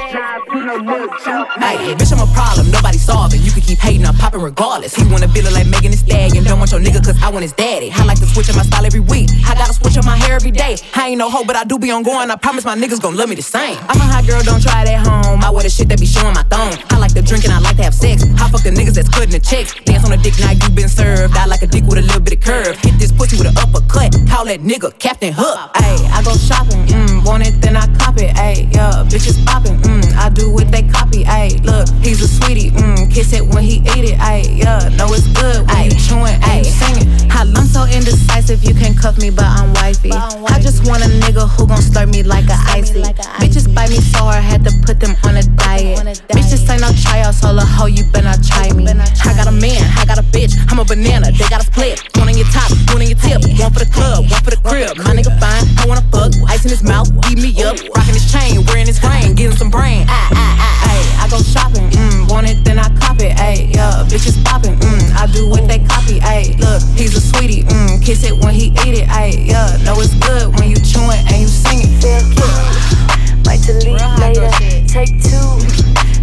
Hey, 0.00 1.92
bitch, 1.94 2.12
I'm 2.12 2.26
a 2.26 2.32
problem, 2.32 2.70
nobody 2.70 2.96
solving. 2.96 3.42
You 3.42 3.52
can 3.52 3.60
keep 3.60 3.78
hating, 3.78 4.06
I'm 4.06 4.14
popping 4.14 4.40
regardless. 4.40 4.94
He 4.94 5.04
wanna 5.04 5.28
it 5.28 5.52
like 5.52 5.66
Megan 5.66 5.90
Thee 5.92 5.98
Stallion. 5.98 6.44
Don't 6.44 6.58
want 6.58 6.72
your 6.72 6.80
nigga, 6.80 7.04
cause 7.04 7.20
I 7.22 7.28
want 7.28 7.42
his 7.42 7.52
daddy. 7.52 7.92
I 7.92 8.04
like 8.04 8.18
to 8.20 8.26
switch 8.26 8.48
up 8.48 8.56
my 8.56 8.62
style 8.62 8.86
every 8.86 9.00
week. 9.00 9.28
I 9.46 9.54
gotta 9.54 9.74
switch 9.74 9.98
up 9.98 10.06
my 10.06 10.16
hair 10.16 10.36
every 10.36 10.50
day. 10.50 10.76
I 10.94 11.08
ain't 11.08 11.18
no 11.18 11.28
hoe, 11.28 11.44
but 11.44 11.54
I 11.56 11.64
do 11.64 11.78
be 11.78 11.90
on 11.90 12.02
going. 12.02 12.30
I 12.30 12.36
promise 12.36 12.64
my 12.64 12.76
niggas 12.76 13.00
gon' 13.00 13.16
love 13.16 13.28
me 13.28 13.34
the 13.34 13.42
same. 13.42 13.76
I'm 13.88 14.00
a 14.00 14.06
hot 14.08 14.26
girl, 14.26 14.42
don't 14.42 14.62
try 14.62 14.82
it 14.82 14.88
at 14.88 15.06
home. 15.06 15.44
I 15.44 15.50
wear 15.50 15.64
the 15.64 15.70
shit 15.70 15.88
that 15.90 16.00
be 16.00 16.06
showing 16.06 16.32
my 16.32 16.44
thong. 16.44 16.72
I 16.88 16.98
like 16.98 17.12
to 17.14 17.22
drink 17.22 17.44
and 17.44 17.52
I 17.52 17.58
like 17.60 17.76
to 17.76 17.82
have 17.82 17.94
sex. 17.94 18.24
I 18.40 18.48
fuck 18.48 18.62
the 18.62 18.70
niggas 18.70 18.94
that's 18.94 19.08
cutting 19.08 19.36
the 19.36 19.40
checks. 19.40 19.74
Dance 19.84 20.04
on 20.06 20.12
a 20.12 20.16
dick, 20.16 20.34
now 20.40 20.52
you 20.52 20.70
been 20.70 20.88
served. 20.88 21.36
I 21.36 21.44
like 21.44 21.62
a 21.62 21.66
dick 21.66 21.84
with 21.84 21.98
a 21.98 22.02
little 22.02 22.20
bit 22.22 22.34
of 22.34 22.40
curve. 22.40 22.76
Hit 22.78 22.98
this 22.98 23.12
pussy 23.12 23.36
with 23.36 23.48
an 23.48 23.58
uppercut. 23.58 24.16
Call 24.28 24.46
that 24.46 24.60
nigga 24.60 24.96
Captain 24.98 25.32
Hook. 25.36 25.58
Ayy, 25.76 26.08
I 26.08 26.22
go 26.22 26.32
shopping, 26.36 26.86
mm, 26.86 27.26
want 27.26 27.46
it, 27.46 27.60
then 27.60 27.76
I 27.76 27.84
cop 27.98 28.16
it. 28.16 28.32
Ayy, 28.36 28.72
yeah, 28.72 29.04
bitches 29.10 29.36
popping, 29.44 29.76
mm, 29.82 29.89
I 30.16 30.28
do 30.28 30.50
what 30.50 30.70
they 30.70 30.82
copy. 30.82 31.24
Ayy, 31.24 31.64
look, 31.64 31.88
he's 32.04 32.22
a 32.22 32.28
sweetie, 32.28 32.70
mm, 32.70 33.10
kiss 33.12 33.32
it 33.32 33.44
when 33.46 33.64
he 33.64 33.76
eat 33.94 34.04
it. 34.12 34.18
Ayy, 34.18 34.58
yeah, 34.58 34.88
know 34.96 35.08
it's 35.12 35.26
good 35.28 35.66
when 35.66 35.90
you 35.90 35.98
chewing, 35.98 36.38
ayy, 36.52 36.64
singing. 36.64 37.30
I'm 37.40 37.66
so 37.66 37.84
indecisive, 37.84 38.62
you 38.62 38.74
can 38.74 38.94
cuff 38.94 39.16
me, 39.18 39.30
but 39.30 39.46
I'm 39.46 39.72
wifey. 39.74 40.12
I 40.12 40.60
just 40.60 40.86
want 40.86 41.02
a 41.02 41.08
nigga 41.08 41.48
who 41.48 41.66
gon' 41.66 41.80
slurp 41.80 42.12
me 42.12 42.22
like 42.22 42.44
a 42.46 42.58
icy. 42.68 43.02
Bitches 43.40 43.66
bite 43.74 43.90
me 43.90 43.96
so 43.96 44.28
hard, 44.28 44.44
had 44.44 44.62
to 44.64 44.72
put 44.84 45.00
them 45.00 45.16
on 45.24 45.36
a 45.36 45.42
diet. 45.56 45.98
Bitches 46.28 46.68
ain't 46.68 46.82
no 46.82 46.92
tryout, 46.92 47.34
so 47.34 47.56
a 47.56 47.64
hoe, 47.64 47.86
you 47.86 48.04
better 48.12 48.28
not 48.28 48.44
try 48.44 48.70
me. 48.72 48.86
I 48.86 49.34
got 49.34 49.48
a 49.48 49.52
man, 49.52 49.82
I 49.96 50.04
got 50.04 50.18
a 50.18 50.22
bitch, 50.22 50.54
I'm 50.70 50.78
a 50.78 50.84
banana, 50.84 51.32
they 51.32 51.48
got 51.48 51.62
a 51.62 51.64
split. 51.64 52.04
One 52.18 52.28
on 52.28 52.36
your 52.36 52.46
top, 52.52 52.70
one 52.92 53.00
on 53.02 53.08
your 53.08 53.18
tip, 53.18 53.40
one 53.58 53.72
for 53.72 53.80
the 53.80 53.90
club, 53.90 54.30
one 54.30 54.42
for 54.44 54.50
the 54.50 54.60
crib. 54.60 54.98
My 54.98 55.16
nigga 55.16 55.32
fine, 55.40 55.64
I 55.80 55.88
wanna 55.88 56.04
fuck, 56.12 56.32
ice 56.46 56.64
in 56.64 56.70
his 56.70 56.84
mouth, 56.84 57.08
eat 57.32 57.40
me 57.40 57.50
up, 57.64 57.80
rockin' 57.96 58.14
his 58.14 58.30
chain, 58.30 58.62
wearing 58.68 58.86
his 58.86 59.00
brain, 59.00 59.34
getting 59.34 59.56
some 59.56 59.70
Ah, 59.80 60.28
ah, 60.32 60.56
ah, 60.60 60.90
ayy. 60.92 61.24
I 61.24 61.28
go 61.30 61.38
shopping, 61.42 61.88
mm, 61.90 62.30
want 62.30 62.48
it, 62.48 62.64
then 62.64 62.78
I 62.78 62.88
cop 63.00 63.16
it, 63.20 63.36
ayy. 63.38 63.74
Yeah, 63.74 64.04
bitches 64.08 64.36
popping, 64.44 64.76
mm, 64.76 65.16
I 65.16 65.26
do 65.32 65.48
what 65.48 65.66
they 65.66 65.78
copy, 65.78 66.20
ayy. 66.20 66.58
Look, 66.60 66.82
he's 66.96 67.16
a 67.16 67.20
sweetie, 67.20 67.64
mm, 67.64 68.02
kiss 68.04 68.24
it 68.24 68.36
when 68.44 68.54
he 68.54 68.66
eat 68.84 68.94
it, 69.00 69.08
ayy. 69.08 69.48
Yeah, 69.48 69.76
know 69.84 69.96
it's 70.00 70.14
good 70.14 70.52
when 70.58 70.68
you 70.68 70.76
chewing 70.76 71.24
and 71.32 71.40
you 71.40 71.48
sing 71.48 71.80
it. 71.80 71.90
Feel 72.04 72.20
cute, 72.36 73.46
might 73.46 73.62
delete 73.64 74.04
later. 74.20 74.52
Take 74.84 75.16
two, 75.24 75.48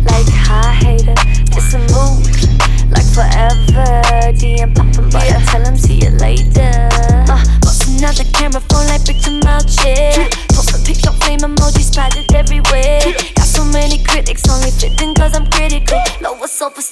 like 0.05 0.29
high 0.29 0.73
hater. 0.73 1.17
It's 1.57 1.73
a 1.73 1.81
mood, 1.89 2.29
like 2.93 3.07
forever. 3.09 3.89
DM 4.37 4.69
poppin', 4.75 5.09
but 5.09 5.25
I 5.25 5.41
tell 5.49 5.65
him 5.65 5.75
see 5.75 6.05
you 6.05 6.11
later. 6.21 6.69
Uh, 7.25 7.41
another 7.97 8.23
camera 8.33 8.61
phone 8.69 8.85
like 8.85 9.01
bitch 9.01 9.25
I'm 9.25 9.41
out, 9.49 9.65
yeah. 9.83 10.06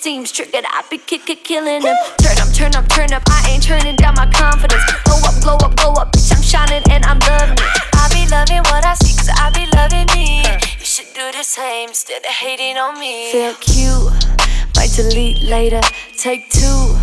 Self 0.06 0.34
triggered, 0.34 0.66
I 0.70 0.84
be 0.88 1.00
kick 1.00 1.28
it, 1.32 1.44
killing 1.44 1.82
them. 1.82 1.96
Turn 2.20 2.38
up, 2.38 2.54
turn 2.54 2.76
up, 2.76 2.88
turn 2.90 3.12
up, 3.12 3.24
I 3.28 3.50
ain't 3.50 3.64
turning 3.64 3.96
down 3.96 4.14
my 4.14 4.30
confidence. 4.30 4.84
Go 5.04 5.18
up, 5.26 5.34
glow 5.42 5.56
up, 5.66 5.76
glow 5.76 5.94
up, 5.94 6.12
bitch, 6.12 6.32
I'm 6.32 6.44
shining 6.44 6.84
and 6.92 7.04
I'm 7.06 7.18
loving 7.22 7.58
it. 7.58 7.96
I 7.96 8.08
be 8.14 8.30
loving 8.30 8.62
what 8.70 8.86
I 8.86 8.94
see 8.94 9.18
cause 9.18 9.32
I 9.34 9.50
be 9.50 9.66
loving 9.76 10.06
me. 10.14 10.44
You 10.78 10.86
should 10.86 11.12
do 11.16 11.32
the 11.32 11.42
same 11.42 11.90
instead 11.90 12.24
of 12.24 12.30
hating 12.30 12.78
on 12.78 13.00
me. 13.00 13.32
Feel 13.32 13.56
cute, 13.56 14.14
might 14.76 14.92
delete 14.96 15.42
later. 15.42 15.82
Take 16.16 16.52
two, 16.52 16.96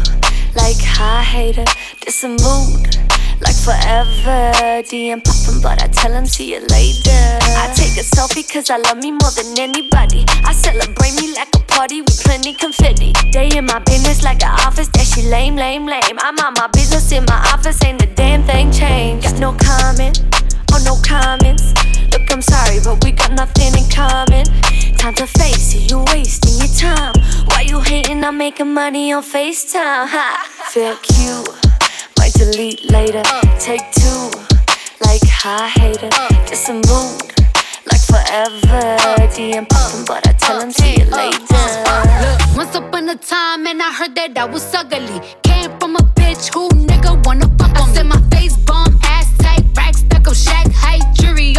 like 0.54 0.80
high 0.80 1.22
hater. 1.22 1.64
This 2.04 2.24
a 2.24 2.28
mood, 2.28 2.96
like 3.40 3.56
forever. 3.56 4.82
DM 4.82 5.22
poppin', 5.24 5.60
but 5.62 5.82
I 5.82 5.88
tell 5.88 6.12
him 6.12 6.26
see 6.26 6.54
you 6.54 6.60
later. 6.68 7.22
I 7.62 7.72
take 7.74 7.96
a 7.96 8.04
selfie 8.04 8.46
cause 8.50 8.70
I 8.70 8.78
love 8.78 8.98
me 8.98 9.12
more 9.12 9.30
than 9.36 9.58
anybody. 9.58 10.24
I 10.44 10.52
celebrate 10.52 11.14
me 11.20 11.34
like 11.34 11.48
a 11.54 11.60
party 11.60 12.02
with 12.02 12.22
plenty 12.24 12.54
confetti. 12.54 13.12
They 13.32 13.56
in 13.56 13.66
my 13.66 13.78
business 13.80 14.22
like 14.22 14.42
an 14.42 14.52
office, 14.66 14.88
that 14.88 15.06
she 15.06 15.22
lame, 15.22 15.56
lame, 15.56 15.86
lame. 15.86 16.18
I'm 16.18 16.38
on 16.38 16.54
my 16.54 16.68
business 16.72 17.10
in 17.12 17.24
my 17.28 17.40
office, 17.52 17.82
ain't 17.84 18.02
a 18.02 18.06
damn 18.06 18.42
thing 18.44 18.70
changed. 18.72 19.24
Got 19.26 19.38
no 19.40 19.52
comment, 19.58 20.20
or 20.72 20.80
no 20.80 20.96
comments. 21.06 21.74
Look, 22.12 22.30
I'm 22.32 22.42
sorry, 22.42 22.78
but 22.84 23.02
we 23.04 23.12
got 23.12 23.32
nothing 23.32 23.74
in 23.76 23.88
common. 23.90 24.44
Time 24.96 25.14
to 25.14 25.26
face 25.26 25.74
it, 25.74 25.90
you 25.90 26.04
wasting 26.12 26.54
your 26.58 26.72
time. 26.76 27.14
Why 27.46 27.62
you 27.62 27.80
hating? 27.80 28.24
I'm 28.24 28.38
making 28.38 28.72
money 28.72 29.12
on 29.12 29.22
FaceTime. 29.22 30.06
Ha. 30.08 30.46
Feel 30.70 30.96
cute, 30.96 31.48
might 32.18 32.32
delete 32.34 32.90
later. 32.90 33.22
Take 33.58 33.82
two, 33.92 34.30
like 35.04 35.22
high 35.26 35.68
hater. 35.68 36.08
Just 36.48 36.68
a 36.68 36.74
mood, 36.74 37.20
like 37.90 38.02
forever. 38.02 38.96
DM 39.32 39.68
poppin', 39.68 40.04
but 40.06 40.26
I 40.28 40.32
tell 40.32 40.60
him 40.60 40.70
see 40.70 41.00
you 41.00 41.04
later. 41.06 41.38
Look, 42.22 42.56
once 42.56 42.74
upon 42.74 43.08
a 43.08 43.16
time, 43.16 43.66
and 43.66 43.82
I 43.82 43.92
heard 43.92 44.14
that 44.14 44.36
I 44.38 44.44
was 44.44 44.72
ugly. 44.74 45.20
Came 45.42 45.70
from 45.80 45.96
a 45.96 46.04
bitch 46.14 46.52
who 46.54 46.68
nigga 46.70 47.24
wanna 47.26 47.46
fuck 47.58 47.76
on 47.80 47.88
me. 47.88 47.92
I 47.92 47.94
said 47.94 48.06
my 48.06 48.20
face 48.30 48.56
bomb, 48.58 48.98
ass 49.02 49.26
shack 50.34 50.66
height, 50.72 51.02
jury 51.14 51.51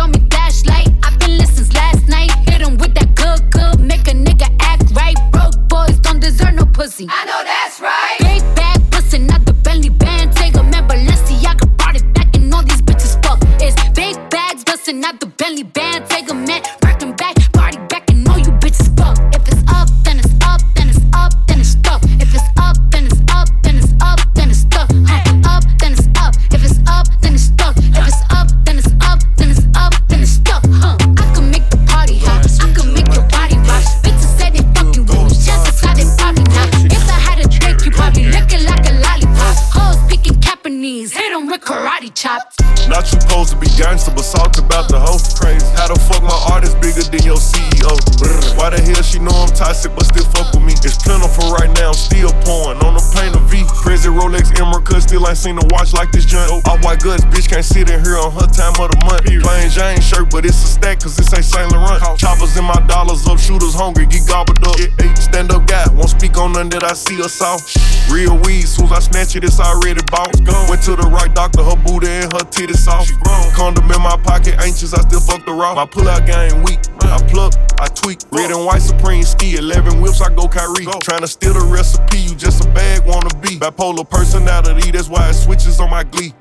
soon 69.34 69.43
as 69.43 69.60
I 69.60 69.63
snatch 69.63 69.84
it, 69.84 69.93
it's 69.93 69.93
already 69.93 70.02
bought. 70.12 70.69
Went 70.69 70.84
to 70.84 70.96
the 70.96 71.10
right 71.10 71.34
doctor, 71.34 71.63
her 71.63 71.76
booty 71.76 72.08
and 72.08 72.32
her 72.34 72.46
titties 72.50 72.78
soft. 72.78 73.12
Condom 73.56 73.89
in 73.89 74.02
my 74.02 74.17
pocket, 74.17 74.56
anxious, 74.60 74.93
I 74.93 75.02
still 75.02 75.19
fuck 75.19 75.46
the 75.46 75.54
raw. 75.54 75.76
My 75.76 75.86
pull 75.86 76.08
out 76.08 76.26
game 76.26 76.63
weak, 76.63 76.80
I 77.02 77.17
pluck, 77.30 77.54
I 77.80 77.88
tweak. 77.88 78.19
Red 78.32 78.52
and 78.52 78.65
white 78.65 78.82
Supreme 78.82 79.24
ski, 79.24 79.56
11 79.58 80.02
whips, 80.02 80.22
I 80.22 80.34
go 80.34 80.48
Kyrie. 80.48 80.86
Tryna 81.02 81.28
steal 81.28 81.54
the 81.54 81.65
recipe, 81.65 82.19
you 82.19 82.36
just 82.36 82.65
a 82.65 82.67
bag 82.69 83.06
wanna 83.06 83.34
be. 83.41 83.58
Bipolar 83.58 84.10
personality, 84.10 84.91
that's 84.91 85.10
why 85.10 85.30
it 85.30 85.34
switches 85.34 85.80
on 85.80 85.89
my 85.89 86.04
glee. 86.04 86.34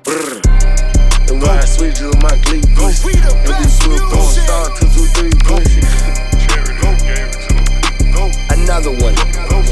And 1.29 1.41
why 1.41 1.59
I 1.59 1.65
switch 1.65 2.01
on 2.03 2.19
my 2.21 2.37
glee 2.45 2.63
pussy. 2.77 3.17
And 3.17 3.57
we 3.59 3.69
swoop 3.69 4.03
on 4.13 4.27
star 4.33 4.69
two 4.79 4.89
two 4.93 5.07
three 5.17 5.35
pussy. 5.45 5.83
Another 8.63 8.93
one. 8.93 9.15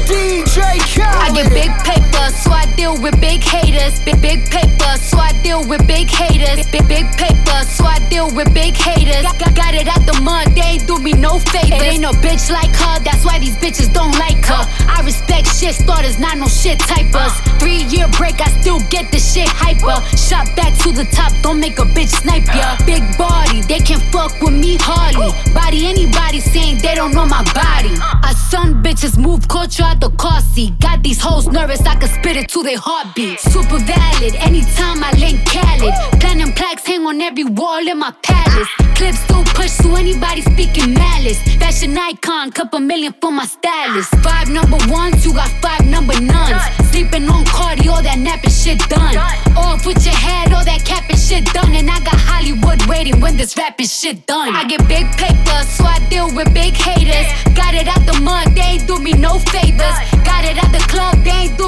DJ 0.03 0.59
I 0.99 1.31
get 1.31 1.49
big 1.49 1.71
paper, 1.87 2.27
so 2.35 2.51
I 2.51 2.65
deal 2.75 2.99
with 2.99 3.19
big 3.21 3.41
haters. 3.41 3.99
Big 4.01 4.21
big 4.21 4.43
paper, 4.49 4.97
so 4.99 5.17
I 5.17 5.31
deal 5.41 5.63
with 5.65 5.87
big 5.87 6.09
haters. 6.09 6.67
Big 6.67 6.87
big 6.89 7.07
paper, 7.15 7.63
so 7.71 7.85
I 7.85 7.99
deal 8.09 8.27
with 8.35 8.53
big 8.53 8.75
haters. 8.75 9.23
Got, 9.39 9.55
got 9.55 9.73
it 9.73 9.87
out 9.87 10.05
the 10.05 10.19
mud, 10.21 10.53
they 10.55 10.75
ain't 10.75 10.87
do 10.87 10.99
me 10.99 11.13
no 11.13 11.39
favors. 11.39 11.79
It 11.79 11.87
ain't 11.87 12.01
no 12.01 12.11
bitch 12.11 12.51
like 12.51 12.75
her, 12.75 12.99
that's 12.99 13.23
why 13.23 13.39
these 13.39 13.55
bitches 13.55 13.91
don't 13.93 14.11
like 14.19 14.43
her. 14.43 14.63
I 14.91 15.01
respect 15.05 15.47
shit 15.47 15.75
starters, 15.75 16.19
not 16.19 16.37
no 16.37 16.47
shit 16.47 16.79
typers. 16.79 17.31
Three 17.59 17.87
year 17.87 18.07
break, 18.19 18.41
I 18.41 18.49
still 18.59 18.81
get 18.89 19.09
the 19.11 19.19
shit 19.19 19.47
hyper. 19.47 20.03
Shot 20.17 20.53
back 20.57 20.75
to 20.83 20.91
the 20.91 21.05
top, 21.05 21.31
don't 21.41 21.61
make 21.61 21.79
a 21.79 21.87
bitch 21.87 22.11
snipe 22.11 22.45
ya. 22.47 22.75
Big 22.85 23.03
body, 23.17 23.61
they 23.61 23.79
can 23.79 23.99
fuck 24.11 24.41
with 24.41 24.53
me 24.53 24.75
hardly. 24.81 25.31
Body 25.53 25.87
anybody 25.87 26.41
saying 26.41 26.79
they 26.79 26.93
don't 26.93 27.13
know 27.13 27.25
my 27.25 27.43
body. 27.55 27.95
I 27.95 28.33
some 28.51 28.80
bitches 28.81 29.17
move 29.17 29.47
culture 29.47 29.83
out 29.83 29.99
the 29.99 30.09
car 30.11 30.41
seat. 30.41 30.79
Got 30.79 31.03
these 31.03 31.21
hoes 31.21 31.47
nervous, 31.47 31.81
I 31.81 31.95
can 31.95 32.09
spit 32.09 32.37
it 32.37 32.49
to 32.49 32.63
their 32.63 32.77
heartbeat. 32.79 33.39
Super 33.39 33.79
valid, 33.79 34.35
anytime 34.35 35.03
I 35.03 35.11
link 35.17 35.45
Khaled. 35.45 35.93
Platinum 36.19 36.51
plaques 36.53 36.85
hang 36.85 37.05
on 37.05 37.21
every 37.21 37.43
wall 37.43 37.85
in 37.87 37.97
my 37.99 38.11
palace. 38.23 38.69
Clips 38.95 39.19
still 39.19 39.43
push 39.55 39.77
to 39.77 39.95
anybody 39.95 40.41
speaking 40.41 40.93
malice. 40.93 41.41
Fashion 41.59 41.97
icon, 41.97 42.51
couple 42.51 42.79
million 42.79 43.13
for 43.21 43.31
my 43.31 43.45
stylist. 43.45 44.09
Five 44.23 44.49
number 44.49 44.77
ones, 44.87 45.25
you 45.25 45.33
got 45.33 45.49
five 45.61 45.85
number 45.85 46.19
nuns. 46.19 46.61
Sleeping 46.91 47.29
on 47.29 47.45
Cardi, 47.45 47.87
all 47.87 48.01
that 48.01 48.19
napping 48.19 48.51
shit 48.51 48.79
done. 48.89 49.15
Off 49.55 49.85
with 49.85 50.03
your 50.05 50.15
head, 50.15 50.53
all 50.53 50.65
that 50.65 50.83
capping 50.85 51.17
shit 51.17 51.45
done. 51.53 51.73
And 51.73 51.89
I 51.89 51.99
got 51.99 52.17
Hollywood 52.17 52.81
waiting 52.87 53.19
when 53.19 53.37
this 53.37 53.57
rapping 53.57 53.87
shit 53.87 54.25
done. 54.25 54.55
I 54.55 54.65
get 54.65 54.87
big 54.87 55.05
paper, 55.17 55.59
so 55.65 55.85
I 55.85 55.99
deal 56.09 56.33
with 56.33 56.53
big 56.53 56.73
haters. 56.73 57.27
Got 57.55 57.70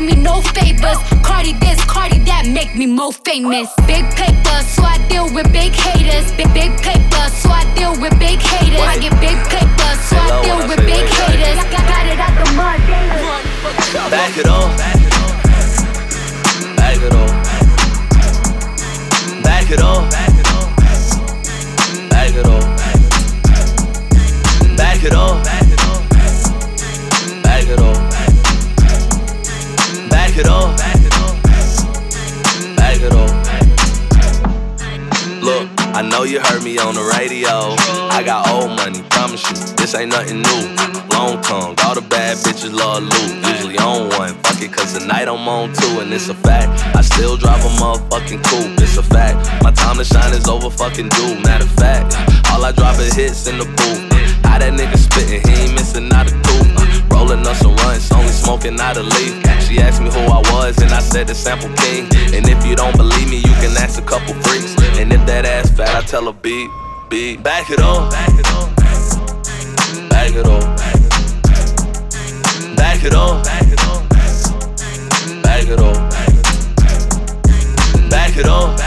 me 0.04 0.16
no 0.16 0.42
favors. 0.42 0.98
Cardi 1.24 1.54
this, 1.64 1.84
Cardi 1.86 2.20
that, 2.28 2.46
make 2.48 2.76
me 2.76 2.86
more 2.86 3.14
famous. 3.14 3.72
Big 3.88 4.04
paper, 4.16 4.58
so 4.68 4.84
I 4.84 4.98
deal 5.08 5.32
with 5.34 5.52
big 5.52 5.72
haters. 5.74 6.32
Big 6.34 6.52
big 6.54 6.72
paper, 6.84 7.24
so 7.32 7.50
I 7.50 7.64
deal 7.76 7.96
with 8.00 8.18
big 8.20 8.40
haters. 8.40 8.82
I 8.84 9.00
get 9.00 9.16
big 9.24 9.40
paper, 9.48 9.92
so 10.04 10.18
I 10.20 10.44
deal 10.44 10.68
with 10.68 10.80
big 10.84 11.08
haters. 11.08 11.64
Got, 11.72 11.88
got 11.88 12.06
it 12.06 12.20
out 12.20 12.36
the 12.36 12.48
mud, 12.54 12.80
they 12.88 13.00
ain't 13.00 14.12
Back 14.12 14.38
it 14.38 14.48
up. 14.48 14.78
Back 14.78 15.00
it 15.00 15.14
up. 17.14 17.32
Back 19.44 19.72
it 19.72 19.82
up. 19.82 20.12
Back 22.10 22.36
it 22.36 22.46
up. 22.46 22.64
Back 24.78 25.04
it 25.04 25.14
up. 25.14 25.53
Back 30.34 30.46
it 30.46 30.50
up. 30.50 30.78
Back 32.76 32.98
it 32.98 33.14
up. 33.14 33.30
Look, 35.44 35.70
I 35.94 36.02
know 36.02 36.24
you 36.24 36.40
heard 36.42 36.64
me 36.64 36.80
on 36.80 36.96
the 36.96 37.06
radio. 37.06 37.78
I 38.10 38.24
got 38.26 38.50
old 38.50 38.72
money, 38.76 39.04
promise 39.12 39.46
you. 39.46 39.54
this 39.78 39.94
ain't 39.94 40.10
nothing 40.10 40.42
new. 40.42 40.74
Long 41.14 41.40
tongue, 41.44 41.76
all 41.86 41.94
the 41.94 42.02
bad 42.10 42.38
bitches 42.38 42.74
love 42.74 43.04
loot. 43.04 43.46
Usually 43.46 43.78
on 43.78 44.10
one, 44.18 44.34
fuck 44.42 44.60
it, 44.60 44.74
cause 44.74 44.98
tonight 44.98 45.28
I'm 45.28 45.48
on 45.48 45.72
two, 45.72 46.00
and 46.00 46.12
it's 46.12 46.30
a 46.30 46.34
fact. 46.34 46.82
I 46.98 47.02
still 47.02 47.38
drive 47.38 47.64
a 47.64 47.70
motherfucking 47.78 48.42
coupe, 48.42 48.82
it's 48.82 48.98
a 48.98 49.04
fact. 49.04 49.38
My 49.62 49.70
time 49.70 49.98
to 49.98 50.04
shine 50.04 50.34
is 50.34 50.48
over 50.48 50.72
fucking 50.72 51.10
due. 51.10 51.36
Matter 51.44 51.66
of 51.66 51.72
fact, 51.74 52.18
all 52.50 52.66
I 52.66 52.72
drop 52.72 52.98
is 52.98 53.14
hits 53.14 53.46
in 53.46 53.60
the 53.60 53.66
booth. 53.66 54.02
How 54.44 54.58
that 54.58 54.74
nigga 54.74 54.98
spittin', 54.98 55.48
he 55.48 55.62
ain't 55.62 55.74
missing 55.76 56.12
out 56.12 56.26
a 56.26 56.32
tooth. 56.42 56.83
Rolling 57.24 57.48
up 57.48 57.56
some 57.56 57.74
runs, 57.78 58.12
only 58.12 58.28
smoking 58.28 58.78
out 58.82 58.98
a 58.98 59.02
leaf. 59.02 59.42
She 59.66 59.80
asked 59.80 60.02
me 60.02 60.10
who 60.10 60.20
I 60.20 60.42
was, 60.52 60.78
and 60.82 60.92
I 60.92 61.00
said 61.00 61.28
the 61.28 61.34
sample 61.34 61.70
king. 61.78 62.04
And 62.36 62.46
if 62.50 62.66
you 62.66 62.76
don't 62.76 62.98
believe 62.98 63.30
me, 63.30 63.38
you 63.38 63.54
can 63.64 63.72
ask 63.78 63.98
a 63.98 64.02
couple 64.02 64.34
freaks. 64.44 64.76
And 65.00 65.14
if 65.14 65.26
that 65.26 65.46
ass 65.46 65.70
fat, 65.72 65.96
I 65.96 66.02
tell 66.06 66.26
her 66.26 66.34
beat, 66.34 66.70
beat. 67.10 67.42
Back 67.42 67.70
it 67.72 67.80
up, 67.80 68.12
back 68.12 68.28
it 68.28 68.46
up, 68.48 68.76
back 70.10 70.36
it 70.36 70.46
up, 70.46 70.76
back 72.76 73.04
it 73.06 73.14
up, 73.16 73.46
back 75.44 75.70
it 75.70 75.80
up, 75.80 75.80
back 75.80 75.80
it 75.80 75.80
up, 75.80 76.28
back 78.12 78.36
it 78.36 78.48
up, 78.48 78.78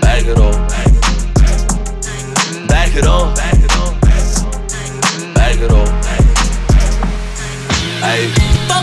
back 0.00 0.24
it 0.24 0.38
up, 0.38 0.68
back 2.68 2.96
it 2.96 3.06
up, 3.06 3.47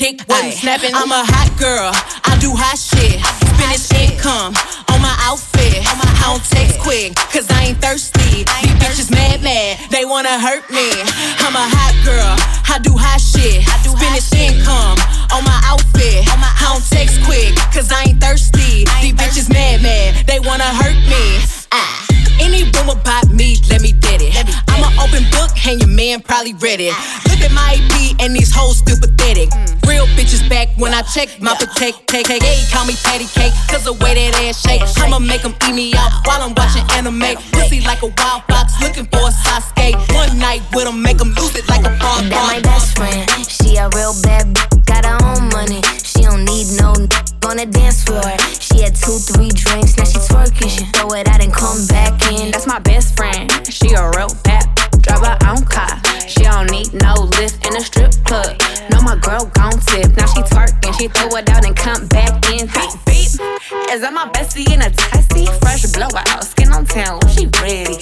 dick 0.00 0.24
wasn't 0.26 0.56
snapping. 0.56 0.96
I'm 0.96 1.12
a 1.12 1.20
hot 1.28 1.52
girl, 1.60 1.92
I 2.24 2.32
do 2.40 2.56
hot 2.56 2.80
shit. 2.80 3.20
Spanish 3.52 3.92
income 3.92 4.56
on 4.88 4.98
my 5.04 5.12
outfit. 5.20 5.84
I 5.84 6.24
don't 6.24 6.40
text 6.40 6.80
quick, 6.80 7.12
cause 7.28 7.44
I 7.52 7.68
ain't 7.68 7.78
thirsty. 7.84 8.48
These 8.48 8.76
bitches 8.80 9.10
mad, 9.12 9.44
mad, 9.44 9.76
they 9.92 10.08
wanna 10.08 10.40
hurt 10.40 10.64
me. 10.72 10.88
I'm 11.44 11.52
a 11.52 11.66
hot 11.68 11.92
girl, 12.00 12.32
I 12.64 12.80
do 12.80 12.96
hot 12.96 13.20
shit. 13.20 13.60
Spanish 13.84 14.32
income 14.32 14.96
on 15.36 15.44
my 15.44 15.60
outfit. 15.68 16.24
I 16.32 16.72
don't 16.72 16.84
text 16.88 17.20
quick, 17.28 17.52
cause 17.68 17.92
I 17.92 18.08
ain't 18.08 18.20
thirsty. 18.24 18.88
These 19.04 19.20
bitches 19.20 19.52
mad, 19.52 19.82
mad, 19.84 20.24
they 20.24 20.40
wanna 20.40 20.64
hurt 20.80 20.96
me. 20.96 21.59
Any 22.40 22.64
rumor 22.64 22.96
about 22.96 23.28
me, 23.28 23.56
let 23.68 23.80
me 23.82 23.92
get 23.92 24.22
it. 24.24 24.32
I'm 24.68 24.82
an 24.82 24.92
open 24.98 25.28
book, 25.30 25.52
and 25.66 25.78
your 25.80 25.92
man 25.92 26.20
probably 26.20 26.54
read 26.54 26.80
it. 26.80 26.96
Look 27.28 27.40
at 27.44 27.52
my 27.52 27.76
EP, 27.76 28.16
and 28.20 28.34
these 28.34 28.50
hoes 28.50 28.78
still 28.78 28.96
pathetic. 28.96 29.52
Real 29.86 30.06
bitches 30.16 30.48
back 30.48 30.68
when 30.76 30.94
I 30.94 31.02
check 31.02 31.28
my 31.40 31.54
protect. 31.54 32.08
Take, 32.08 32.26
take, 32.26 32.42
hey, 32.42 32.64
call 32.72 32.86
me 32.86 32.94
patty 33.04 33.26
cake, 33.26 33.52
cause 33.68 33.84
the 33.84 33.92
way 33.92 34.14
that 34.14 34.34
ass 34.42 34.60
shake. 34.60 34.82
I'ma 34.98 35.18
make 35.18 35.42
them 35.42 35.54
eat 35.68 35.74
me 35.74 35.92
out 35.94 36.12
while 36.26 36.42
I'm 36.42 36.54
watching 36.54 36.84
anime. 36.96 37.36
Pussy 37.52 37.80
like 37.80 38.02
a 38.02 38.10
wild 38.16 38.42
fox, 38.48 38.74
looking 38.80 39.06
for 39.06 39.28
a 39.28 39.32
Sasuke. 39.32 39.94
One 40.14 40.38
night 40.38 40.62
with 40.74 40.84
them, 40.84 41.02
make 41.02 41.18
them 41.18 41.32
lose 41.36 41.54
it 41.54 41.68
like 41.68 41.84
a 41.84 41.92
frog. 41.98 42.24
That 42.32 42.42
my 42.48 42.60
best 42.60 42.96
friend. 42.96 43.28
She 43.46 43.76
a 43.76 43.88
real 43.94 44.14
bad 44.22 44.56
got 44.86 45.04
her 45.04 45.18
own 45.24 45.48
money. 45.50 45.82
She 46.02 46.22
don't 46.22 46.44
need 46.44 46.66
no 46.80 46.94
on 47.50 47.56
the 47.56 47.66
dance 47.66 48.04
floor. 48.04 48.22
She 48.62 48.80
had 48.82 48.94
two, 48.94 49.18
three 49.18 49.50
drinks, 49.50 49.98
now 49.98 50.04
she 50.04 50.22
twerking. 50.30 50.70
She 50.70 50.84
throw 50.94 51.10
it 51.18 51.26
out 51.26 51.42
and 51.42 51.52
come 51.52 51.84
back 51.88 52.14
in. 52.30 52.52
That's 52.52 52.66
my 52.66 52.78
best 52.78 53.16
friend. 53.16 53.50
She 53.66 53.90
a 53.90 54.06
real 54.14 54.30
bad. 54.46 54.70
Drive 55.02 55.26
her 55.26 55.38
own 55.50 55.66
car. 55.66 55.98
She 56.30 56.46
don't 56.46 56.70
need 56.70 56.94
no 56.94 57.26
lift 57.42 57.66
in 57.66 57.74
a 57.74 57.80
strip 57.82 58.14
club. 58.24 58.54
No, 58.94 59.02
my 59.02 59.18
girl 59.18 59.50
gon' 59.58 59.74
tip. 59.90 60.14
Now 60.16 60.30
she 60.30 60.42
twerking. 60.46 60.94
She 60.98 61.08
throw 61.08 61.34
it 61.34 61.50
out 61.50 61.66
and 61.66 61.74
come 61.74 62.06
back 62.06 62.38
in. 62.54 62.70
Beep, 62.70 62.92
beep. 63.10 63.34
Is 63.90 64.00
that 64.00 64.12
my 64.14 64.30
bestie 64.30 64.70
in 64.70 64.82
a 64.82 64.90
testy? 64.90 65.46
Fresh 65.58 65.90
blowout. 65.90 66.44
Skin 66.44 66.70
on 66.70 66.86
town. 66.86 67.18
She 67.34 67.50
ready. 67.58 67.98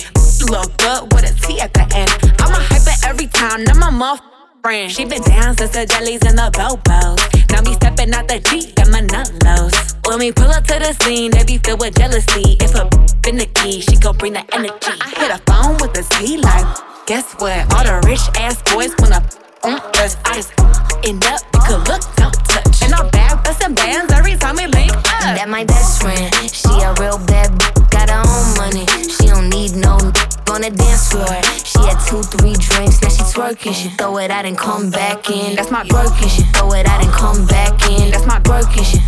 Look 0.52 0.76
good 0.76 1.08
with 1.14 1.24
a 1.24 1.32
T 1.40 1.60
at 1.60 1.72
the 1.72 1.88
end. 1.96 2.12
I'm 2.40 2.52
a 2.52 2.60
hyper 2.60 2.96
every 3.08 3.28
time. 3.28 3.64
I'm 3.68 3.82
a 3.82 3.90
muff. 3.90 4.37
Friend. 4.62 4.90
She 4.90 5.04
been 5.04 5.22
down 5.22 5.56
since 5.56 5.70
the 5.70 5.86
jellies 5.86 6.22
and 6.22 6.36
the 6.36 6.50
bobos. 6.52 7.18
Now 7.52 7.62
me 7.62 7.74
stepping 7.74 8.12
out 8.12 8.28
the 8.28 8.40
Jeep, 8.40 8.74
got 8.74 8.88
my 8.90 9.00
nut. 9.00 9.28
When 10.08 10.18
we 10.18 10.32
pull 10.32 10.50
up 10.50 10.64
to 10.64 10.78
the 10.78 10.96
scene, 11.04 11.30
they 11.30 11.44
be 11.44 11.58
filled 11.58 11.80
with 11.80 11.96
jealousy. 11.96 12.56
If 12.60 12.74
a 12.74 12.88
finicky, 13.22 13.80
she 13.80 13.96
gon' 13.96 14.16
bring 14.16 14.32
the 14.32 14.44
energy. 14.54 14.92
I 15.00 15.10
hit 15.16 15.30
a 15.30 15.38
phone 15.44 15.76
with 15.76 15.96
a 15.98 16.02
Z 16.02 16.38
like, 16.38 16.66
guess 17.06 17.34
what? 17.34 17.72
All 17.74 17.84
the 17.84 18.00
rich 18.08 18.24
ass 18.40 18.60
boys 18.72 18.94
wanna 18.98 19.22
on 19.64 19.80
us. 20.00 20.16
I 20.24 20.34
just 20.36 20.52
end 21.04 21.24
up, 21.26 21.40
you 21.52 21.60
could 21.60 21.88
look, 21.88 22.02
don't 22.16 22.34
touch. 22.48 22.67
And 22.82 22.94
I'm 22.94 23.08
back 23.10 23.44
bustin' 23.44 23.74
bands 23.74 24.12
every 24.12 24.36
time 24.36 24.56
we 24.56 24.66
link 24.66 24.92
up. 24.92 25.36
That 25.36 25.48
my 25.48 25.64
best 25.64 26.00
friend. 26.02 26.32
She 26.50 26.68
a 26.82 26.94
real 27.00 27.18
bad 27.26 27.50
b- 27.58 27.64
got 27.90 28.10
her 28.10 28.22
own 28.22 28.48
money. 28.56 28.86
She 29.08 29.26
don't 29.26 29.48
need 29.48 29.74
no 29.76 29.98
on 30.50 30.62
the 30.62 30.70
dance 30.70 31.12
floor. 31.12 31.28
She 31.64 31.78
had 31.84 31.98
two, 32.08 32.22
three 32.22 32.54
drinks, 32.54 33.02
now 33.02 33.08
she 33.08 33.22
twerking. 33.34 33.74
She 33.74 33.88
throw 33.90 34.18
it 34.18 34.30
out 34.30 34.44
and 34.46 34.56
come 34.56 34.90
back 34.90 35.30
in. 35.30 35.56
That's 35.56 35.70
my 35.70 35.84
Birkin. 35.84 36.28
She 36.28 36.42
throw 36.56 36.72
it 36.72 36.86
out 36.86 37.02
and 37.04 37.12
come 37.12 37.46
back 37.46 37.74
in. 37.90 38.10
That's 38.10 38.26
my 38.26 38.38
Birkin. 38.40 38.84
She 38.84 38.98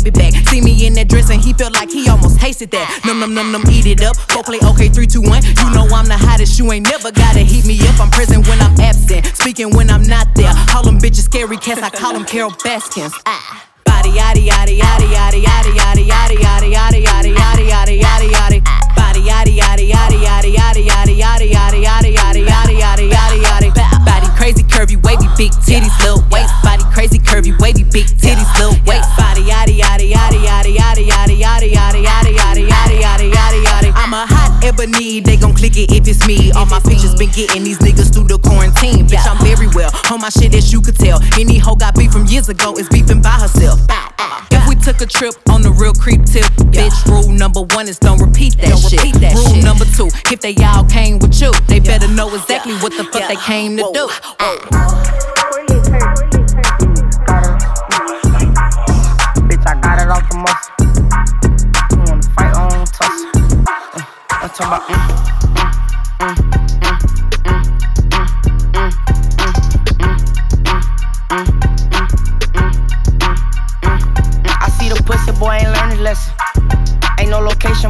baby 0.00 0.10
back. 0.10 0.32
See 0.48 0.60
me 0.60 0.86
in 0.86 0.94
that 0.94 1.08
dress 1.08 1.30
and 1.30 1.40
he 1.40 1.52
felt 1.52 1.72
like 1.72 1.90
he 1.90 2.08
almost 2.08 2.40
tasted 2.40 2.70
that. 2.72 2.86
Num 3.04 3.20
num 3.20 3.34
num 3.34 3.52
num, 3.52 3.62
eat 3.70 3.86
it 3.86 4.02
up. 4.02 4.16
Go 4.28 4.42
play 4.42 4.60
okay, 4.62 4.88
three, 4.88 5.06
two, 5.06 5.22
one. 5.22 5.42
You 5.42 5.68
know 5.72 5.86
I'm 5.88 6.06
the 6.06 6.16
hottest. 6.18 6.58
You 6.58 6.70
ain't 6.72 6.88
never 6.88 7.10
gotta 7.12 7.40
heat 7.40 7.64
me 7.64 7.78
up. 7.88 8.00
I'm 8.00 8.10
present 8.10 8.46
when 8.48 8.60
I'm 8.60 8.78
absent, 8.80 9.26
speaking 9.36 9.70
when 9.74 9.90
I'm 9.90 10.02
not 10.02 10.28
there. 10.34 10.52
Call 10.68 10.84
them 10.84 10.98
bitches 10.98 11.24
scary 11.24 11.56
cats. 11.56 11.82
I 11.82 11.90
call 11.90 12.12
them 12.12 12.24
Carole 12.24 12.52
Baskins. 12.64 13.12
Ah. 13.26 13.64
Body 13.84 14.10
yaddy 14.10 14.46
yaddy 14.46 14.78
yaddy 14.78 15.08
yaddy 15.08 15.40
yaddy 15.40 15.72
yaddy 15.72 16.04
yaddy 16.04 16.36
yaddy 16.44 16.68
yaddy 16.76 17.32
yaddy 17.34 17.64
yaddy 17.64 17.64
yaddy 17.70 18.00
yaddy 18.02 18.28
yaddy. 18.36 18.60
Body 18.96 19.20
yaddy 19.20 19.56
yaddy 19.56 19.90
yaddy 19.90 20.20
yaddy 20.20 20.52
yaddy 20.52 20.84
yaddy 20.84 21.16
yaddy 21.16 21.48
yaddy 21.48 21.80
yaddy 21.80 22.12
yaddy 22.12 22.44
yaddy 22.44 22.76
yaddy 22.76 23.08
yaddy 23.10 23.70
yaddy. 23.72 24.04
Body 24.04 24.28
crazy 24.36 24.62
curvy 24.62 24.96
wavy 25.02 25.28
big 25.36 25.52
titties 25.64 25.96
little 26.00 26.15
if 36.06 36.16
it's 36.16 36.26
me. 36.26 36.52
All 36.52 36.66
my 36.66 36.80
pictures 36.80 37.14
been 37.14 37.30
getting 37.30 37.64
these 37.64 37.78
niggas 37.78 38.12
through 38.12 38.28
the 38.28 38.38
quarantine. 38.38 39.06
Bitch, 39.06 39.26
I'm 39.26 39.38
very 39.44 39.68
well 39.74 39.90
on 40.12 40.20
my 40.20 40.28
shit 40.28 40.54
as 40.54 40.72
you 40.72 40.80
could 40.80 40.96
tell. 40.96 41.20
Any 41.38 41.58
hoe 41.58 41.76
got 41.76 41.94
beef 41.94 42.12
from 42.12 42.26
years 42.26 42.48
ago 42.48 42.74
is 42.76 42.88
beefing 42.88 43.22
by 43.22 43.30
herself. 43.30 43.80
If 44.50 44.68
we 44.68 44.76
took 44.76 45.00
a 45.00 45.06
trip 45.06 45.34
on 45.50 45.62
the 45.62 45.70
real 45.70 45.94
creep 45.94 46.24
tip, 46.24 46.46
bitch, 46.70 46.94
rule 47.06 47.32
number 47.32 47.62
one 47.74 47.88
is 47.88 47.98
don't 47.98 48.20
repeat 48.20 48.56
that 48.58 48.78
shit. 48.78 49.02
Repeat 49.02 49.20
that 49.20 49.34
rule 49.34 49.62
number 49.62 49.84
two, 49.84 50.08
if 50.30 50.40
they 50.40 50.54
all 50.64 50.84
came 50.84 51.18
with 51.18 51.40
you, 51.40 51.52
they 51.66 51.80
better 51.80 52.08
know 52.08 52.32
exactly 52.34 52.74
what 52.78 52.92
the 52.96 53.04
fuck 53.04 53.28
they 53.28 53.36
came 53.36 53.76
to 53.76 53.90
do. 53.92 54.08
a 60.06 60.36
muscle. 60.38 60.72
You 61.90 61.98
wanna 61.98 62.22
fight 62.34 62.54
on 62.54 62.86
tussle. 62.86 63.30
Uh, 63.66 64.02
I'm 64.30 64.50
talking 64.50 64.66
about 64.66 64.82
mm, 64.88 65.25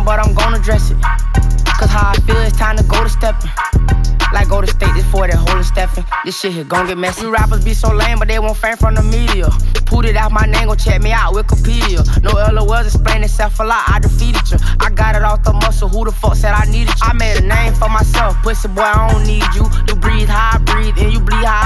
but 0.06 0.20
I'm 0.20 0.32
gonna 0.34 0.60
dress 0.60 0.90
it. 0.90 0.96
Cause 1.76 1.90
how 1.90 2.12
I 2.12 2.14
feel, 2.24 2.38
it's 2.38 2.56
time 2.56 2.76
to 2.78 2.84
go 2.84 3.02
to 3.02 3.08
steppin'. 3.10 3.50
Like 4.32 4.48
go 4.48 4.60
to 4.60 4.66
state 4.66 4.92
this 4.94 5.04
for 5.10 5.26
that 5.26 5.34
holding 5.34 5.62
Stephen. 5.62 6.04
This 6.24 6.38
shit 6.38 6.52
here 6.52 6.64
gon' 6.64 6.86
get 6.86 6.98
messy. 6.98 7.26
We 7.26 7.32
rappers 7.32 7.64
be 7.64 7.74
so 7.74 7.92
lame, 7.92 8.18
but 8.18 8.28
they 8.28 8.38
won't 8.38 8.56
fame 8.56 8.76
from 8.76 8.94
the 8.94 9.02
media. 9.02 9.48
Put 9.86 10.04
it 10.04 10.16
out 10.16 10.32
my 10.32 10.46
name, 10.46 10.66
go 10.66 10.74
check 10.74 11.00
me 11.00 11.12
out, 11.12 11.34
Wikipedia. 11.34 12.02
No 12.22 12.30
LOLs 12.32 12.86
explain 12.86 13.22
itself 13.22 13.60
a 13.60 13.64
lot, 13.64 13.82
I 13.86 13.98
defeated 13.98 14.50
you. 14.50 14.58
I 14.80 14.90
got 14.90 15.14
it 15.14 15.22
off 15.22 15.42
the 15.42 15.52
muscle, 15.52 15.88
who 15.88 16.04
the 16.04 16.12
fuck 16.12 16.34
said 16.34 16.52
I 16.52 16.64
needed 16.66 16.94
you? 16.94 17.06
I 17.06 17.12
made 17.12 17.38
a 17.38 17.46
name 17.46 17.74
for 17.74 17.88
myself, 17.88 18.36
pussy 18.42 18.68
boy, 18.68 18.82
I 18.82 19.10
don't 19.10 19.26
need 19.26 19.46
you. 19.54 19.64
You 19.86 19.94
breathe 19.94 20.28
how 20.28 20.54
I 20.54 20.58
breathe, 20.58 20.98
and 20.98 21.12
you 21.12 21.20
bleed 21.20 21.44
how 21.44 21.65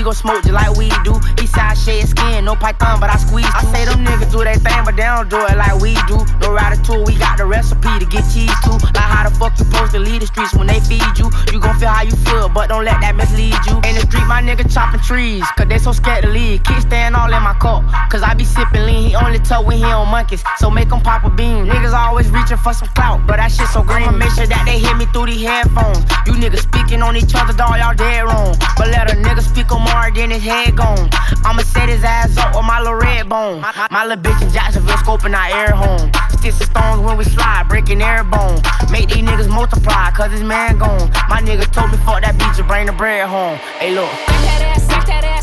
we 0.00 0.04
gon' 0.04 0.14
smoke 0.14 0.42
just 0.42 0.54
like 0.54 0.72
we 0.78 0.88
do. 1.04 1.12
Eastside 1.36 1.76
shade 1.76 2.08
skin, 2.08 2.46
no 2.46 2.56
python, 2.56 2.98
but 3.00 3.10
I 3.10 3.16
squeeze. 3.16 3.44
Too. 3.44 3.68
I 3.68 3.72
say 3.72 3.84
them 3.84 4.00
niggas 4.00 4.32
do 4.32 4.42
their 4.42 4.56
thing, 4.56 4.80
but 4.84 4.96
they 4.96 5.04
don't 5.04 5.28
do 5.28 5.36
it 5.36 5.56
like 5.60 5.76
we 5.76 5.92
do. 6.08 6.16
No 6.40 6.56
ratatouille, 6.56 7.04
we 7.04 7.18
got 7.18 7.36
the 7.36 7.44
recipe 7.44 7.92
to 8.00 8.06
get 8.06 8.24
cheese 8.32 8.52
too. 8.64 8.80
Like 8.96 9.10
how 9.12 9.28
the 9.28 9.34
fuck 9.36 9.52
you 9.58 9.68
supposed 9.68 9.92
to 9.92 10.00
lead 10.00 10.22
the 10.22 10.26
streets 10.26 10.54
when 10.56 10.68
they 10.68 10.80
feed 10.80 11.04
you? 11.20 11.28
You 11.52 11.60
gon' 11.60 11.76
feel 11.76 11.92
how 11.92 12.02
you 12.02 12.16
feel, 12.16 12.48
but 12.48 12.72
don't 12.72 12.84
let 12.84 12.96
that 13.04 13.14
mislead 13.14 13.60
you. 13.68 13.76
In 13.84 13.92
the 13.92 14.04
street, 14.08 14.24
my 14.24 14.40
nigga 14.40 14.64
chopping 14.72 15.04
trees, 15.04 15.44
cause 15.60 15.68
they 15.68 15.76
so 15.76 15.92
scared 15.92 16.24
to 16.24 16.30
leave. 16.30 16.64
Keep 16.64 16.80
staying 16.80 17.14
all 17.14 17.28
in 17.28 17.42
my 17.44 17.52
cup, 17.60 17.84
cause 18.08 18.22
I 18.22 18.32
be 18.32 18.44
sipping 18.48 18.88
lean. 18.88 19.12
He 19.12 19.14
only 19.14 19.38
tuck 19.38 19.66
when 19.66 19.76
he 19.76 19.84
on 19.84 20.08
monkeys, 20.08 20.42
so 20.56 20.70
make 20.70 20.88
him 20.88 21.04
pop 21.04 21.24
a 21.24 21.30
bean. 21.30 21.68
Niggas 21.68 21.92
always 21.92 22.30
reaching 22.30 22.56
for 22.56 22.72
some 22.72 22.88
clout, 22.96 23.20
but 23.26 23.36
that 23.36 23.52
shit 23.52 23.68
so 23.68 23.82
green. 23.84 24.08
I'ma 24.08 24.16
make 24.16 24.32
sure 24.32 24.48
that 24.48 24.64
they 24.64 24.80
hear 24.80 24.96
me 24.96 25.04
through 25.12 25.26
these 25.28 25.44
headphones. 25.44 26.00
You 26.24 26.40
niggas 26.40 26.64
speaking 26.64 27.02
on 27.04 27.20
each 27.20 27.36
other, 27.36 27.52
dog, 27.52 27.76
y'all 27.76 27.92
dead 27.92 28.24
wrong. 28.24 28.56
But 28.80 28.88
let 28.88 29.12
a 29.12 29.16
nigga 29.20 29.44
speak 29.44 29.68
on 29.72 29.84
more 29.90 30.10
than 30.10 30.30
his 30.30 30.42
head 30.42 30.76
gone. 30.76 31.08
I'ma 31.44 31.62
set 31.62 31.88
his 31.88 32.04
ass 32.04 32.36
up 32.36 32.54
with 32.54 32.64
my 32.64 32.78
little 32.78 32.94
red 32.94 33.28
bone. 33.28 33.60
My, 33.60 33.72
my, 33.76 33.88
my 33.90 34.04
little 34.06 34.22
bitch 34.22 34.40
in 34.42 34.50
Jacksonville 34.52 34.96
scoping 34.96 35.34
our 35.34 35.50
air 35.50 35.72
home. 35.74 36.10
Sticks 36.38 36.60
and 36.60 36.70
stones 36.70 37.00
when 37.02 37.16
we 37.16 37.24
slide, 37.24 37.66
breaking 37.68 38.02
air 38.02 38.24
bone. 38.24 38.60
Make 38.90 39.08
these 39.08 39.24
niggas 39.24 39.48
multiply, 39.48 40.10
cause 40.10 40.32
his 40.32 40.42
man 40.42 40.78
gone. 40.78 41.10
My 41.28 41.40
niggas 41.40 41.72
told 41.72 41.90
me 41.90 41.98
fuck 41.98 42.22
that 42.22 42.34
bitch 42.36 42.58
and 42.58 42.68
bring 42.68 42.86
the 42.86 42.92
bread 42.92 43.28
home. 43.28 43.56
Hey, 43.78 43.94
look. 43.94 44.10
Yeah, 44.10 45.39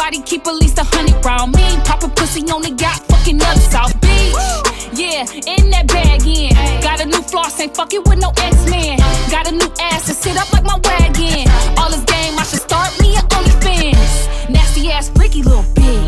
Everybody 0.00 0.22
keep 0.30 0.46
at 0.46 0.54
least 0.54 0.78
a 0.78 0.84
hundred 0.84 1.24
round 1.24 1.56
me. 1.56 1.76
Pop 1.82 2.04
a 2.04 2.08
pussy 2.08 2.42
on 2.52 2.62
the 2.62 2.70
yacht, 2.70 3.02
fucking 3.08 3.42
up 3.42 3.58
South 3.58 4.00
Beach. 4.00 4.32
Yeah, 4.94 5.26
in 5.50 5.70
that 5.70 5.88
bag 5.88 6.22
in. 6.24 6.54
Got 6.80 7.00
a 7.00 7.04
new 7.04 7.20
floss, 7.20 7.58
ain't 7.58 7.74
fucking 7.74 8.04
with 8.06 8.20
no 8.20 8.30
X-Men. 8.38 8.98
Got 9.28 9.48
a 9.48 9.52
new 9.52 9.66
ass 9.80 10.06
to 10.06 10.14
sit 10.14 10.36
up 10.36 10.52
like 10.52 10.62
my 10.62 10.78
wagon. 10.84 11.50
All 11.76 11.90
this 11.90 12.04
game, 12.04 12.38
I 12.38 12.44
should 12.46 12.62
start 12.62 12.94
me 13.00 13.16
a 13.16 13.22
OnlyFans. 13.34 14.48
Nasty 14.48 14.88
ass, 14.92 15.08
freaky 15.10 15.42
little 15.42 15.64
bitch. 15.74 16.07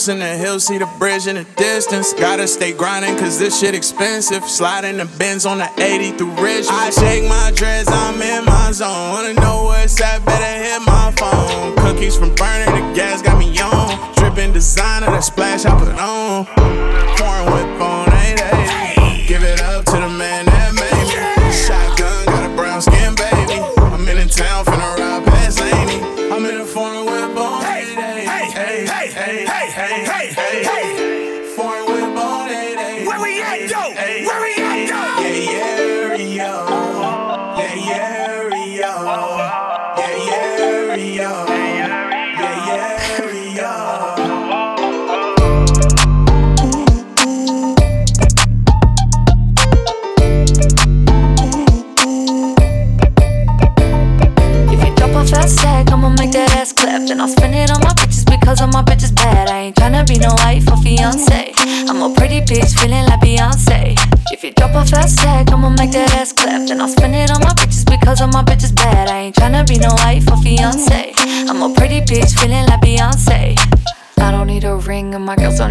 House 0.00 0.08
in 0.08 0.18
the 0.18 0.34
hills, 0.34 0.64
see 0.64 0.78
the 0.78 0.88
bridge 0.98 1.26
in 1.26 1.36
the 1.36 1.44
distance. 1.58 2.14
Gotta 2.14 2.48
stay 2.48 2.72
grinding 2.72 3.18
cause 3.18 3.38
this 3.38 3.60
shit 3.60 3.74
expensive. 3.74 4.42
Sliding 4.44 4.96
the 4.96 5.04
bins 5.18 5.44
on 5.44 5.58
the 5.58 5.68
80 5.76 6.16
through 6.16 6.30
Richmond. 6.40 6.68
I 6.70 6.88
shake 6.88 7.28
my 7.28 7.52
dreads, 7.54 7.86
I'm 7.92 8.14
in 8.22 8.46
my 8.46 8.72
zone. 8.72 9.10
Wanna 9.10 9.34
know 9.34 9.64
what's 9.64 10.00
at, 10.00 10.24
better 10.24 10.64
hit 10.64 10.80
my 10.86 11.12
phone. 11.18 11.76
Cookies 11.84 12.16
from 12.16 12.34
burning, 12.34 12.72
the 12.72 12.94
gas 12.94 13.20
got 13.20 13.38
me 13.38 13.60
on. 13.60 14.14
Dripping 14.14 14.54
designer, 14.54 15.08
that 15.08 15.22
splash 15.22 15.66
I 15.66 15.78
put 15.78 15.88
on. 16.00 16.46
Pouring 17.18 17.52
whip 17.52 17.79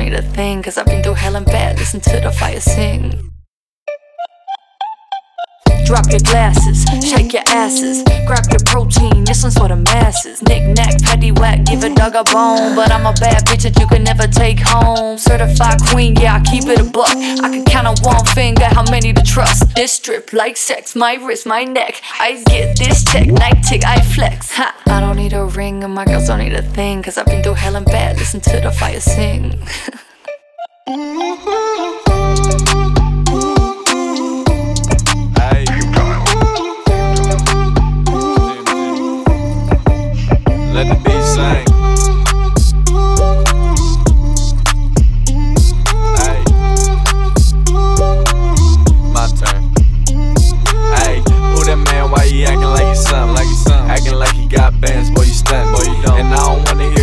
need 0.09 0.19
a 0.19 0.21
thing. 0.21 0.61
Cause 0.63 0.77
I've 0.77 0.85
been 0.85 1.03
through 1.03 1.15
hell 1.15 1.35
and 1.35 1.45
bad. 1.45 1.77
Listen 1.77 1.99
to 2.01 2.19
the 2.19 2.31
fire 2.31 2.59
sing. 2.59 3.31
Drop 5.85 6.05
your 6.11 6.19
glasses, 6.19 6.85
shake 7.03 7.33
your 7.33 7.41
asses, 7.47 8.03
grab 8.27 8.45
your 8.51 8.59
protein, 8.63 9.18
this 9.39 9.55
one's 9.55 9.57
for 9.57 9.69
the 9.69 9.81
masses. 9.93 10.41
Knick 10.41 10.75
knack, 10.75 11.01
patty 11.01 11.31
whack, 11.31 11.63
give 11.63 11.83
a 11.83 11.95
dog 11.95 12.13
a 12.15 12.25
bone. 12.25 12.75
But 12.75 12.91
I'm 12.91 13.05
a 13.05 13.13
bad 13.13 13.45
bitch 13.45 13.63
that 13.63 13.79
you 13.79 13.87
can 13.87 14.03
never 14.03 14.27
take 14.27 14.59
home. 14.59 15.17
Certified 15.17 15.79
queen, 15.87 16.15
yeah, 16.17 16.35
I 16.35 16.41
keep 16.41 16.65
it 16.65 16.79
a 16.79 16.83
buck. 16.83 17.15
I 17.15 17.49
can 17.49 17.63
count 17.63 17.87
on 17.87 17.95
one 18.01 18.25
finger 18.25 18.65
how 18.65 18.83
many 18.91 19.13
to 19.13 19.21
trust. 19.21 19.73
This 19.75 19.93
strip 19.93 20.33
like 20.33 20.57
sex, 20.57 20.93
my 20.95 21.15
wrist, 21.15 21.45
my 21.45 21.63
neck. 21.63 22.01
I 22.19 22.43
get 22.47 22.77
this 22.77 23.05
check, 23.05 23.27
night 23.27 23.63
tick, 23.63 23.85
I 23.85 24.01
flex. 24.01 24.51
Ha. 24.51 24.75
I 24.87 24.99
don't 24.99 25.15
need 25.15 25.31
a 25.31 25.45
ring, 25.45 25.85
and 25.85 25.93
my 25.93 26.03
girls 26.03 26.27
don't 26.27 26.39
need 26.39 26.53
a 26.53 26.61
thing. 26.61 27.01
Cause 27.01 27.17
I've 27.17 27.25
been 27.25 27.41
through 27.41 27.53
hell 27.53 27.77
and 27.77 27.85
bad, 27.85 28.17
listen 28.17 28.41
to 28.41 28.59
the 28.59 28.71
fire 28.71 28.99
sing. 28.99 29.57
Let 40.71 40.87
the 40.87 40.95
beat 41.03 41.23
sing. 41.33 41.65
My 49.13 49.27
turn. 49.39 49.63
Who 51.55 51.63
that 51.65 51.75
man? 51.91 52.11
Why 52.11 52.25
acting 52.45 52.61
like 52.61 52.95
something? 52.95 53.89
Acting 53.89 54.13
like 54.13 54.35
he 54.35 54.47
got 54.47 54.79
bands, 54.79 55.09
boy 55.09 55.23
you 55.23 55.33
stunt, 55.33 55.75
boy 55.75 55.91
you 55.91 56.01
don't. 56.03 56.19
And 56.19 56.33
I 56.33 56.37
don't 56.37 56.63
wanna 56.67 56.89
hear 56.91 56.98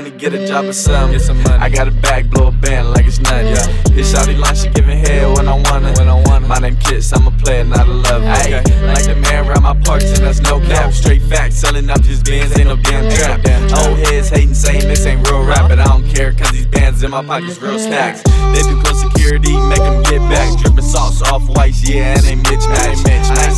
money, 0.00 0.10
get 0.18 0.34
a 0.34 0.46
job 0.46 0.64
or 0.64 0.72
something. 0.72 1.12
Get 1.12 1.22
some 1.22 1.42
money. 1.42 1.58
I 1.58 1.68
got 1.68 1.88
a 1.88 1.90
bag, 1.90 2.30
blow 2.30 2.48
a 2.48 2.52
band 2.52 2.90
like 2.90 3.06
it's 3.06 3.20
nothing. 3.20 3.48
Yeah. 3.48 3.66
Hit 3.94 4.06
shawty 4.06 4.38
line, 4.38 4.54
she 4.54 4.68
giving 4.70 4.98
head 4.98 5.36
when 5.36 5.48
I 5.48 5.54
wanna. 5.54 5.92
When 5.94 6.08
I 6.08 6.22
wanna. 6.26 6.46
My 6.46 6.58
name 6.58 6.76
Kiss, 6.76 7.12
I'm 7.12 7.26
a 7.26 7.30
player, 7.30 7.64
not 7.64 7.86
a 7.86 7.90
lover. 7.90 8.24
Okay. 8.24 8.62
Like 8.86 9.04
the 9.04 9.16
man 9.20 9.46
around 9.46 9.62
my 9.62 9.74
parks, 9.84 10.04
and 10.04 10.24
that's 10.24 10.40
no 10.40 10.60
cap. 10.60 10.92
Straight 10.92 11.22
facts, 11.22 11.56
selling 11.56 11.90
out 11.90 12.02
these 12.02 12.22
bands, 12.22 12.58
ain't 12.58 12.68
no 12.68 12.76
damn 12.76 13.10
trap. 13.10 13.40
Old 13.84 13.98
heads 13.98 14.28
hating, 14.28 14.54
saying 14.54 14.88
this 14.88 15.04
ain't 15.06 15.28
real 15.28 15.44
rap, 15.44 15.68
but 15.68 15.78
I 15.78 15.84
don't 15.84 16.06
care, 16.06 16.32
cause 16.32 16.52
these 16.52 16.66
bands 16.66 17.02
in 17.02 17.10
my 17.10 17.24
pockets 17.24 17.60
real 17.60 17.78
stacks. 17.78 18.22
They 18.54 18.62
do 18.62 18.80
close 18.82 19.00
security, 19.00 19.54
make 19.68 19.78
them 19.78 20.02
get 20.04 20.20
back. 20.30 20.58
Dripping 20.58 20.82
sauce 20.82 21.22
off 21.22 21.46
whites, 21.56 21.86
yeah, 21.88 22.16
and 22.16 22.22
they 22.22 22.36
Mitch 22.36 22.66
match. 22.68 22.98
I 23.04 23.48
ain't 23.48 23.56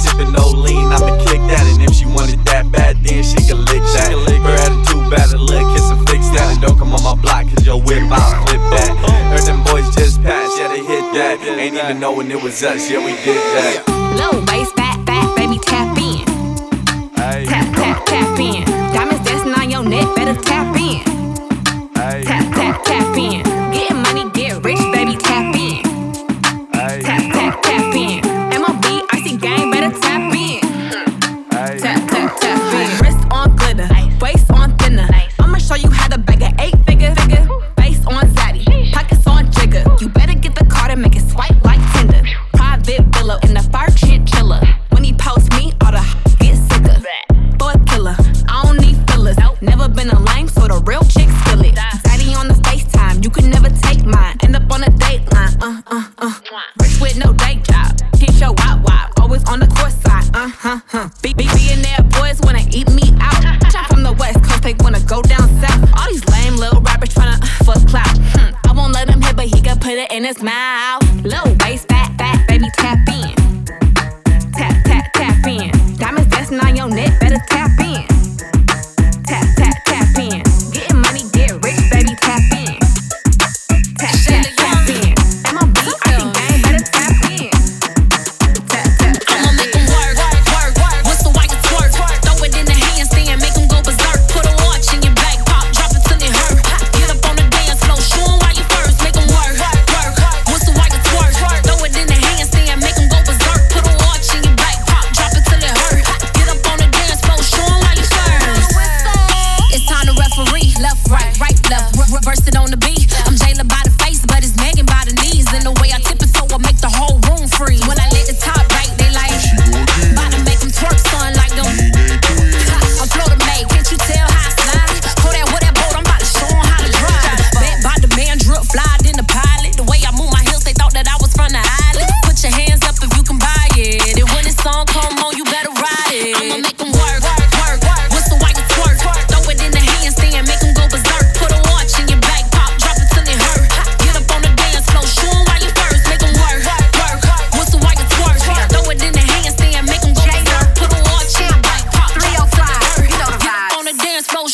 was 12.50 12.64
us, 12.64 12.90
yeah, 12.90 12.98
we 12.98 13.12
did 13.12 13.36
that. 13.36 13.89
Better 77.18 77.49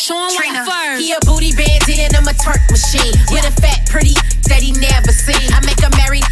show 0.06 0.30
you 0.30 0.54
first. 0.62 1.02
He 1.02 1.10
a 1.12 1.18
booty 1.26 1.50
bandit 1.50 1.98
and 1.98 2.14
I'm 2.14 2.28
a 2.28 2.36
twerk 2.38 2.62
machine. 2.70 3.14
With 3.34 3.42
a 3.42 3.50
fat, 3.58 3.82
pretty 3.90 4.14
that 4.46 4.62
he 4.62 4.70
never 4.70 5.10
seen. 5.10 5.50
I 5.50 5.58
make 5.66 5.82
him 5.82 5.90
marry, 5.98 6.22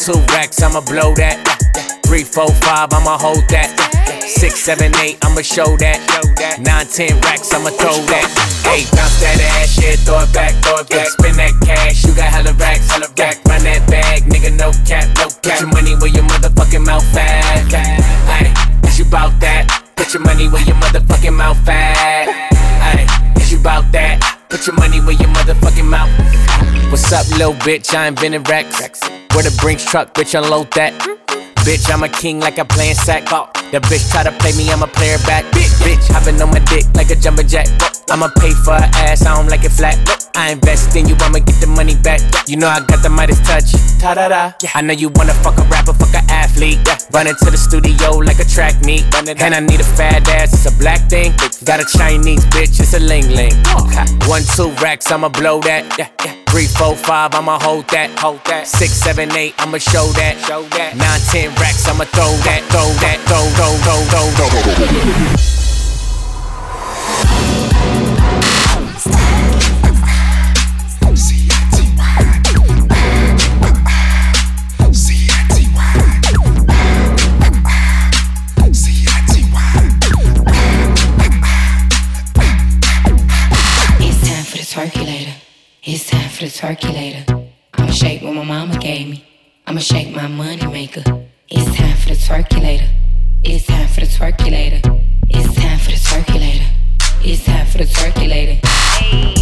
two 0.00 0.16
racks, 0.32 0.62
I'ma 0.62 0.80
blow 0.80 1.12
that. 1.20 1.36
Three, 2.06 2.24
four, 2.24 2.48
five, 2.64 2.88
I'ma 2.92 3.18
hold 3.20 3.44
that. 3.52 3.68
Six, 4.24 4.56
seven, 4.56 4.96
eight, 5.04 5.20
I'ma 5.20 5.42
show 5.42 5.76
that. 5.76 6.00
Nine, 6.56 6.86
ten 6.88 7.20
racks, 7.20 7.52
I'ma 7.52 7.68
throw 7.76 7.92
that. 8.08 8.24
Hey, 8.64 8.88
bounce 8.96 9.20
that 9.20 9.36
ass, 9.60 9.76
yeah, 9.76 10.00
throw 10.00 10.24
it 10.24 10.32
back, 10.32 10.56
throw 10.64 10.80
it 10.80 10.88
back. 10.88 11.08
Spin 11.20 11.36
that 11.36 11.52
cash, 11.60 12.04
you 12.04 12.14
got 12.16 12.32
hella 12.32 12.56
racks, 12.56 12.88
hella 12.88 13.12
rack. 13.18 13.44
Run 13.44 13.62
that 13.68 13.84
bag, 13.92 14.24
nigga, 14.24 14.56
no 14.56 14.72
cap, 14.88 15.04
no 15.20 15.28
cap. 15.44 15.60
Put 15.60 15.60
your 15.60 15.68
money 15.68 15.92
where 16.00 16.08
your 16.08 16.24
motherfucking 16.24 16.84
mouth 16.86 17.04
at. 17.16 17.68
Hey, 17.68 18.48
is 18.88 18.98
you 18.98 19.04
bout 19.04 19.36
that? 19.40 19.68
Put 19.96 20.14
your 20.14 20.24
money 20.24 20.48
where 20.48 20.64
your 20.64 20.76
motherfucking 20.80 21.36
mouth 21.36 21.68
at. 21.68 22.24
Hey, 22.88 23.04
is 23.36 23.52
you 23.52 23.58
bout 23.60 23.84
that? 23.92 24.39
Put 24.50 24.66
your 24.66 24.74
money 24.74 24.98
where 25.00 25.12
your 25.12 25.28
motherfucking 25.28 25.88
mouth. 25.88 26.10
What's 26.90 27.12
up, 27.12 27.28
little 27.30 27.54
bitch? 27.54 27.94
I 27.94 28.08
invented 28.08 28.48
racks. 28.48 29.00
Where 29.32 29.44
the 29.44 29.56
Brinks 29.60 29.84
truck, 29.84 30.12
bitch, 30.12 30.36
unload 30.36 30.72
that. 30.72 31.29
Bitch, 31.70 31.88
I'm 31.88 32.02
a 32.02 32.08
king 32.08 32.40
like 32.40 32.58
I'm 32.58 32.66
playing 32.66 32.96
sack. 32.96 33.30
Oh, 33.30 33.48
the 33.70 33.78
bitch 33.78 34.10
try 34.10 34.24
to 34.24 34.32
play 34.42 34.50
me, 34.58 34.68
I'ma 34.72 34.86
play 34.86 35.10
her 35.10 35.22
back. 35.24 35.44
Bitch, 35.54 36.02
hopping 36.10 36.42
on 36.42 36.50
my 36.50 36.58
dick 36.66 36.84
like 36.96 37.10
a 37.10 37.14
jumper 37.14 37.44
jack. 37.44 37.68
I'ma 38.10 38.26
pay 38.40 38.50
for 38.50 38.74
her 38.74 38.90
ass, 39.06 39.24
I 39.24 39.36
don't 39.36 39.46
like 39.46 39.62
it 39.62 39.70
flat. 39.70 39.94
I 40.34 40.50
invest 40.50 40.96
in 40.96 41.06
you, 41.06 41.14
I'ma 41.20 41.38
get 41.38 41.60
the 41.60 41.68
money 41.68 41.94
back. 41.94 42.22
You 42.48 42.56
know 42.56 42.66
I 42.66 42.80
got 42.80 43.04
the 43.04 43.08
Midas 43.08 43.38
touch. 43.46 43.70
Ta 44.00 44.14
da 44.14 44.26
da. 44.26 44.50
I 44.74 44.82
know 44.82 44.94
you 44.94 45.10
wanna 45.14 45.32
fuck 45.46 45.58
a 45.58 45.62
rapper, 45.70 45.92
fuck 45.92 46.12
a 46.12 46.26
athlete. 46.32 46.80
Run 47.12 47.28
into 47.28 47.46
the 47.46 47.56
studio 47.56 48.18
like 48.18 48.40
a 48.40 48.44
track 48.44 48.74
meet. 48.84 49.06
And 49.14 49.54
I 49.54 49.60
need 49.60 49.78
a 49.78 49.84
fat 49.84 50.26
ass, 50.26 50.52
it's 50.52 50.66
a 50.66 50.76
black 50.76 51.08
thing. 51.08 51.30
Got 51.62 51.78
a 51.78 51.86
Chinese 51.86 52.44
bitch, 52.46 52.80
it's 52.80 52.94
a 52.94 52.98
ling 52.98 53.30
ling. 53.30 53.54
One, 54.26 54.42
two 54.42 54.74
racks, 54.82 55.12
I'ma 55.12 55.28
blow 55.28 55.60
that. 55.60 56.39
Three, 56.50 56.66
four, 56.66 56.96
five, 56.96 57.32
I'ma 57.34 57.60
hold 57.60 57.86
that. 57.90 58.10
Hold 58.18 58.44
that. 58.46 58.66
Six, 58.66 58.90
seven, 58.92 59.30
eight, 59.36 59.54
I'ma 59.58 59.78
show 59.78 60.06
that. 60.18 60.36
Show 60.40 60.64
that. 60.74 60.96
Nine, 60.96 61.20
ten 61.30 61.54
racks, 61.54 61.86
I'ma 61.86 62.04
throw 62.10 62.34
that. 62.42 62.66
Throw 62.74 62.90
that. 63.06 63.22
Throw, 63.30 63.46
throw, 63.54 63.78
throw, 63.86 64.02
throw, 64.10 64.26
throw. 64.34 65.60
It's 67.30 67.59
It's 85.92 86.08
time 86.08 86.30
for 86.30 86.44
the 86.44 86.50
twerkulator. 86.50 87.50
I'ma 87.74 87.90
shake 87.90 88.22
what 88.22 88.32
my 88.32 88.44
mama 88.44 88.78
gave 88.78 89.08
me. 89.08 89.24
I'ma 89.66 89.80
shake 89.80 90.14
my 90.14 90.28
money 90.28 90.64
maker. 90.68 91.02
It's 91.48 91.76
time 91.76 91.96
for 91.96 92.10
the 92.10 92.14
twerkulator. 92.14 92.88
It's 93.42 93.66
time 93.66 93.88
for 93.88 93.98
the 93.98 94.06
twerkulator. 94.06 94.80
It's 95.28 95.52
time 95.56 95.80
for 95.80 95.90
the 95.90 95.96
twerkulator. 95.96 96.68
It's 97.24 97.44
time 97.44 97.66
for 97.66 97.78
the 97.78 97.86
twerkulator. 97.86 98.60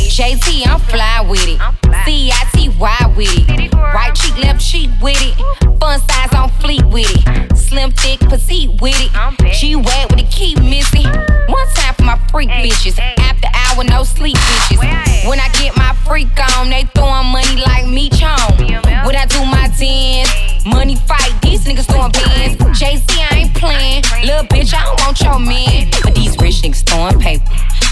JT, 0.08 0.66
I'm 0.66 0.80
fly 0.80 1.20
with 1.28 1.46
it. 1.46 1.60
C-I-T-Y 2.06 3.14
with 3.14 3.28
it. 3.28 3.74
Right 3.74 4.14
cheek, 4.14 4.38
left 4.38 4.62
cheek 4.62 4.88
with 5.02 5.20
it. 5.20 5.36
Fun 5.78 6.00
size 6.00 6.32
on 6.32 6.48
fleet 6.62 6.86
with 6.86 7.10
it. 7.10 7.58
Slim, 7.58 7.90
thick, 7.90 8.20
petite 8.20 8.80
with 8.80 8.96
it. 8.96 9.54
She 9.54 9.76
wet 9.76 10.08
with 10.08 10.20
the 10.20 10.26
key 10.30 10.54
missing. 10.54 11.04
One 11.04 11.68
my 12.08 12.16
freak 12.30 12.48
bitches. 12.48 12.98
After 12.98 13.48
hour, 13.52 13.84
no 13.84 14.02
sleep 14.02 14.38
bitches. 14.38 15.28
When 15.28 15.38
I 15.38 15.48
get 15.60 15.76
my 15.76 15.92
freak 16.06 16.28
on, 16.56 16.70
they 16.70 16.84
throwing 16.94 17.26
money 17.26 17.60
like 17.60 17.86
me 17.86 18.08
chong. 18.08 18.56
When 19.04 19.14
I 19.14 19.26
do 19.28 19.44
my 19.44 19.68
dance, 19.76 20.64
money 20.64 20.96
fight, 20.96 21.34
these 21.42 21.66
niggas 21.66 21.84
throwing 21.84 22.12
bands. 22.12 22.56
JC, 22.80 23.04
I 23.30 23.40
ain't 23.40 23.54
playing. 23.54 24.04
Little 24.24 24.46
bitch, 24.48 24.72
I 24.72 24.84
don't 24.84 25.00
want 25.04 25.20
your 25.20 25.38
man. 25.38 25.90
But 26.02 26.14
these 26.14 26.38
rich 26.38 26.62
niggas 26.62 26.82
throwing 26.88 27.20
paper. 27.20 27.44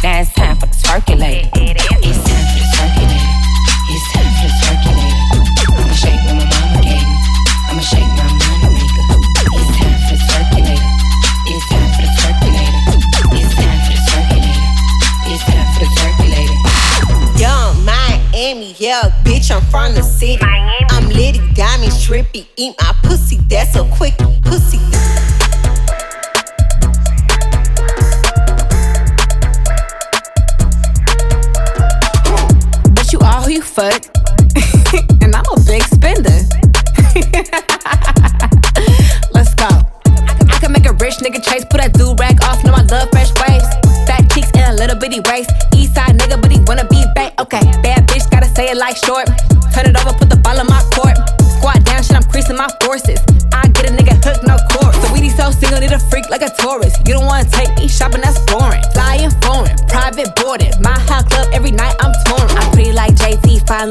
Now 0.03 0.21
it's 0.21 0.33
time 0.33 0.57
for 0.57 0.67
the 0.67 0.73
twerkulator. 0.73 1.56
From 19.71 19.95
the 19.95 20.03
city. 20.03 20.43
I'm 20.91 21.09
litty, 21.09 21.41
diamonds, 21.55 22.07
trippy. 22.07 22.47
Eat 22.57 22.75
my 22.81 22.95
pussy, 23.03 23.39
that's 23.49 23.77
a 23.77 23.85
quick 23.97 24.17
pussy. 24.43 24.86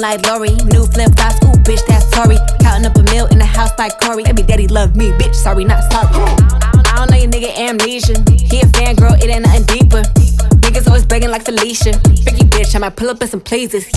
Like 0.05 0.27
Lori. 0.27 0.53
New 0.69 0.85
flip 0.85 1.09
flops, 1.17 1.41
ooh, 1.45 1.57
bitch, 1.65 1.83
that's 1.87 2.09
Tory. 2.11 2.37
Counting 2.61 2.85
up 2.85 2.95
a 2.95 3.03
meal 3.11 3.25
in 3.27 3.39
the 3.39 3.45
house 3.45 3.71
like 3.79 3.99
Corey. 3.99 4.23
Baby 4.23 4.43
daddy 4.43 4.67
love 4.67 4.95
me, 4.95 5.09
bitch, 5.19 5.33
sorry, 5.33 5.65
not 5.65 5.81
sorry. 5.91 6.07
I 6.13 6.93
don't 6.97 7.09
know 7.09 7.17
your 7.17 7.31
nigga 7.31 7.51
amnesia. 7.57 8.17
He 8.29 8.61
a 8.61 8.67
fan 8.67 8.95
girl, 8.95 9.13
it 9.13 9.27
ain't 9.27 9.41
nothing 9.41 9.65
deeper. 9.65 10.03
Niggas 10.61 10.87
always 10.87 11.05
begging 11.05 11.31
like 11.31 11.43
Felicia. 11.43 11.93
Freaky 12.23 12.45
bitch, 12.53 12.75
I 12.75 12.79
might 12.79 12.95
pull 12.95 13.09
up 13.09 13.21
in 13.21 13.27
some 13.27 13.41
pleases. 13.41 13.89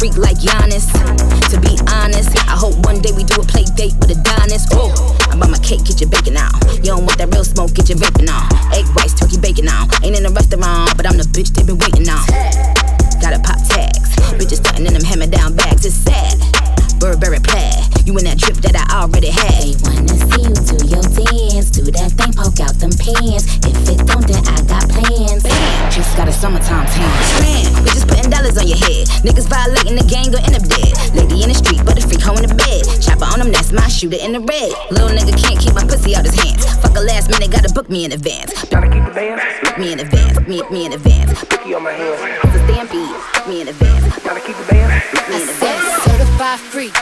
Freak 0.00 0.16
like 0.16 0.40
Giannis. 0.40 0.88
To 1.52 1.60
be 1.60 1.76
honest, 1.92 2.32
I 2.48 2.56
hope 2.56 2.72
one 2.88 3.04
day 3.04 3.12
we 3.12 3.22
do 3.22 3.36
a 3.36 3.44
play 3.44 3.68
date 3.76 3.92
with 4.00 4.08
Adonis. 4.08 4.64
Oh, 4.72 4.88
I'm 5.28 5.38
buy 5.38 5.46
my 5.46 5.60
cake, 5.60 5.84
get 5.84 6.00
your 6.00 6.08
bacon 6.08 6.40
out. 6.40 6.56
You 6.80 6.96
don't 6.96 7.04
want 7.04 7.20
that 7.20 7.28
real 7.28 7.44
smoke, 7.44 7.76
get 7.76 7.92
your 7.92 8.00
vaping 8.00 8.32
on. 8.32 8.48
Egg 8.72 8.88
whites, 8.96 9.12
turkey 9.12 9.36
bacon 9.36 9.68
on. 9.68 9.92
Ain't 10.00 10.16
in 10.16 10.24
a 10.24 10.32
restaurant, 10.32 10.96
but 10.96 11.04
I'm 11.04 11.20
the 11.20 11.28
bitch 11.36 11.52
they 11.52 11.62
been 11.62 11.76
waiting 11.76 12.08
on. 12.08 12.24
Gotta 13.20 13.44
pop 13.44 13.60
tags. 13.68 14.16
Bitches 14.40 14.64
stunting 14.64 14.88
in 14.88 14.96
them 14.96 15.04
hammer 15.04 15.28
down 15.28 15.52
bags. 15.52 15.84
It's 15.84 16.00
sad. 16.00 16.40
Burberry 16.96 17.40
plaid. 17.44 17.84
You 18.08 18.16
in 18.16 18.24
that 18.24 18.40
trip 18.40 18.56
that 18.64 18.72
I 18.80 19.04
already 19.04 19.28
had. 19.28 19.52
They 19.52 19.76
wanna 20.00 20.16
see 20.16 20.48
you 20.48 20.56
do 20.64 20.76
your 20.88 21.04
dance. 21.12 21.68
Do 21.76 21.84
that 21.92 22.16
thing, 22.16 22.32
poke 22.32 22.56
out 22.64 22.72
them 22.80 22.96
pants. 22.96 23.44
If 23.68 23.76
it 23.84 24.00
don't, 24.08 24.24
then 24.24 24.40
I 24.48 24.64
got 24.64 24.88
plans. 24.88 25.44
Just 25.92 26.16
got 26.16 26.24
a 26.24 26.32
summertime 26.32 26.88
tan. 26.88 27.39
Your 28.70 28.78
head. 28.78 29.10
Niggas 29.26 29.50
violating 29.50 29.98
the 29.98 30.06
gang, 30.06 30.30
gon' 30.30 30.46
end 30.46 30.54
up 30.54 30.62
dead. 30.62 30.94
Lady 31.18 31.42
in 31.42 31.50
the 31.50 31.58
street, 31.58 31.82
but 31.84 31.98
a 31.98 32.02
freak 32.06 32.22
hoe 32.22 32.38
in 32.38 32.46
the 32.46 32.54
bed. 32.54 32.86
Chopper 33.02 33.26
on 33.26 33.42
them, 33.42 33.50
that's 33.50 33.72
my 33.74 33.86
shooter 33.90 34.16
in 34.22 34.32
the 34.32 34.40
red. 34.40 34.70
Little 34.94 35.10
nigga 35.10 35.34
can't 35.34 35.58
keep 35.58 35.74
my 35.74 35.82
pussy 35.82 36.14
out 36.14 36.24
his 36.24 36.38
hands. 36.38 36.62
Fuck 36.78 36.94
a 36.96 37.02
last 37.02 37.28
minute, 37.28 37.50
gotta 37.50 37.72
book 37.74 37.90
me 37.90 38.06
in 38.06 38.12
advance. 38.12 38.54
Gotta 38.70 38.86
keep 38.86 39.02
the 39.04 39.10
bands. 39.10 39.42
Book 39.66 39.78
me 39.78 39.92
in 39.92 39.98
advance. 39.98 40.38
Book 40.38 40.48
me, 40.48 40.62
me 40.70 40.86
in 40.86 40.92
advance. 40.94 41.34
Cookie 41.50 41.74
on 41.74 41.82
my 41.82 41.92
hands. 41.92 42.20
It's 42.46 42.54
a 42.54 42.60
stampede. 42.70 43.10
Book 43.34 43.46
me 43.50 43.60
in 43.60 43.68
advance. 43.68 44.06
Gotta 44.22 44.40
keep 44.40 44.56
the 44.56 44.66
bands. 44.70 45.04
Book 45.10 45.26
me 45.28 45.42
in 45.42 45.48
advance. 45.50 45.84
Certified 46.06 46.60
free, 46.60 46.92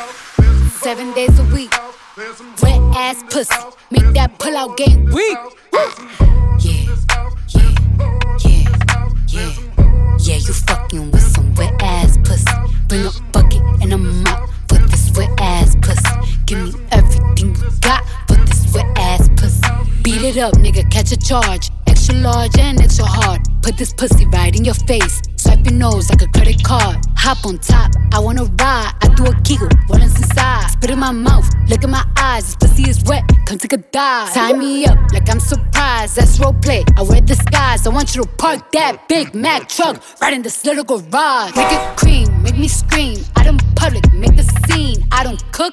seven 0.81 1.12
days 1.12 1.39
a 1.39 1.45
week. 1.53 1.73
Wet 2.62 2.81
ass 2.97 3.23
pussy, 3.31 3.55
make 3.91 4.09
that 4.14 4.39
pull 4.39 4.57
out 4.57 4.77
game 4.77 5.05
weak. 5.12 5.39
Yeah, 6.59 6.97
yeah, 7.55 7.75
yeah, 8.41 8.75
yeah. 9.29 9.68
Yeah, 10.29 10.37
you 10.37 10.53
fucking 10.53 11.11
with 11.11 11.22
some 11.22 11.55
wet 11.55 11.72
ass 11.81 12.18
pussy. 12.18 12.45
Bring 12.87 13.07
a 13.07 13.11
bucket 13.33 13.62
and 13.81 13.95
a 13.95 13.97
mop 13.97 14.51
for 14.68 14.76
this 14.76 15.11
wet 15.16 15.31
ass 15.41 15.74
pussy. 15.81 16.37
Give 16.45 16.64
me 16.64 16.81
everything 16.93 17.57
you 17.57 17.70
got 17.81 18.05
for 18.29 18.35
this 18.35 18.70
wet 18.74 18.85
ass 18.99 19.31
pussy. 19.37 19.62
Beat 20.03 20.20
it 20.20 20.37
up, 20.37 20.53
nigga, 20.57 20.85
catch 20.91 21.12
a 21.12 21.16
charge. 21.16 21.70
Extra 21.87 22.14
large 22.16 22.59
and 22.59 22.79
extra 22.79 23.07
hard. 23.07 23.41
Put 23.62 23.79
this 23.79 23.95
pussy 23.95 24.26
right 24.26 24.55
in 24.55 24.66
your 24.66 24.74
face. 24.74 25.22
Swipe 25.49 25.64
your 25.64 25.78
nose 25.78 26.11
like 26.11 26.20
a 26.20 26.26
credit 26.28 26.62
card. 26.62 26.99
Hop 27.16 27.46
on 27.46 27.57
top, 27.57 27.90
I 28.12 28.18
wanna 28.18 28.44
ride. 28.44 28.92
I 29.01 29.09
do 29.16 29.24
a 29.24 29.32
what 29.86 30.03
is 30.03 30.14
inside? 30.14 30.68
Spit 30.72 30.90
in 30.90 30.99
my 30.99 31.11
mouth, 31.11 31.49
look 31.70 31.82
in 31.82 31.88
my 31.90 32.05
eyes. 32.18 32.44
This 32.44 32.57
pussy 32.57 32.90
is 32.90 33.03
wet, 33.05 33.24
come 33.46 33.57
take 33.57 33.72
a 33.72 33.78
dive. 33.78 34.34
Tie 34.34 34.53
me 34.53 34.84
up 34.84 34.99
like 35.11 35.26
I'm 35.30 35.40
surprised. 35.40 36.16
That's 36.16 36.38
role 36.38 36.53
play. 36.53 36.84
I 36.99 37.03
wear 37.03 37.22
disguise. 37.22 37.86
I 37.86 37.88
want 37.88 38.14
you 38.14 38.24
to 38.24 38.28
park 38.36 38.70
that 38.72 39.09
Big 39.09 39.34
Mack 39.34 39.70
truck 39.70 40.03
right 40.20 40.34
in 40.34 40.42
this 40.42 40.66
little 40.66 40.84
garage. 40.84 41.57
Make 41.57 41.72
it 41.72 41.96
cream, 41.96 42.42
make 42.42 42.59
me 42.59 42.68
scream. 42.68 43.24
I 43.34 43.42
don't 43.42 43.62
public, 43.74 44.12
make 44.12 44.38
a 44.38 44.44
scene. 44.66 45.03
I 45.11 45.24
don't 45.24 45.42
cook. 45.51 45.72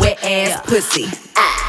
wet 0.00 0.18
ass 0.24 0.60
pussy. 0.66 1.02
Yeah, 1.02 1.63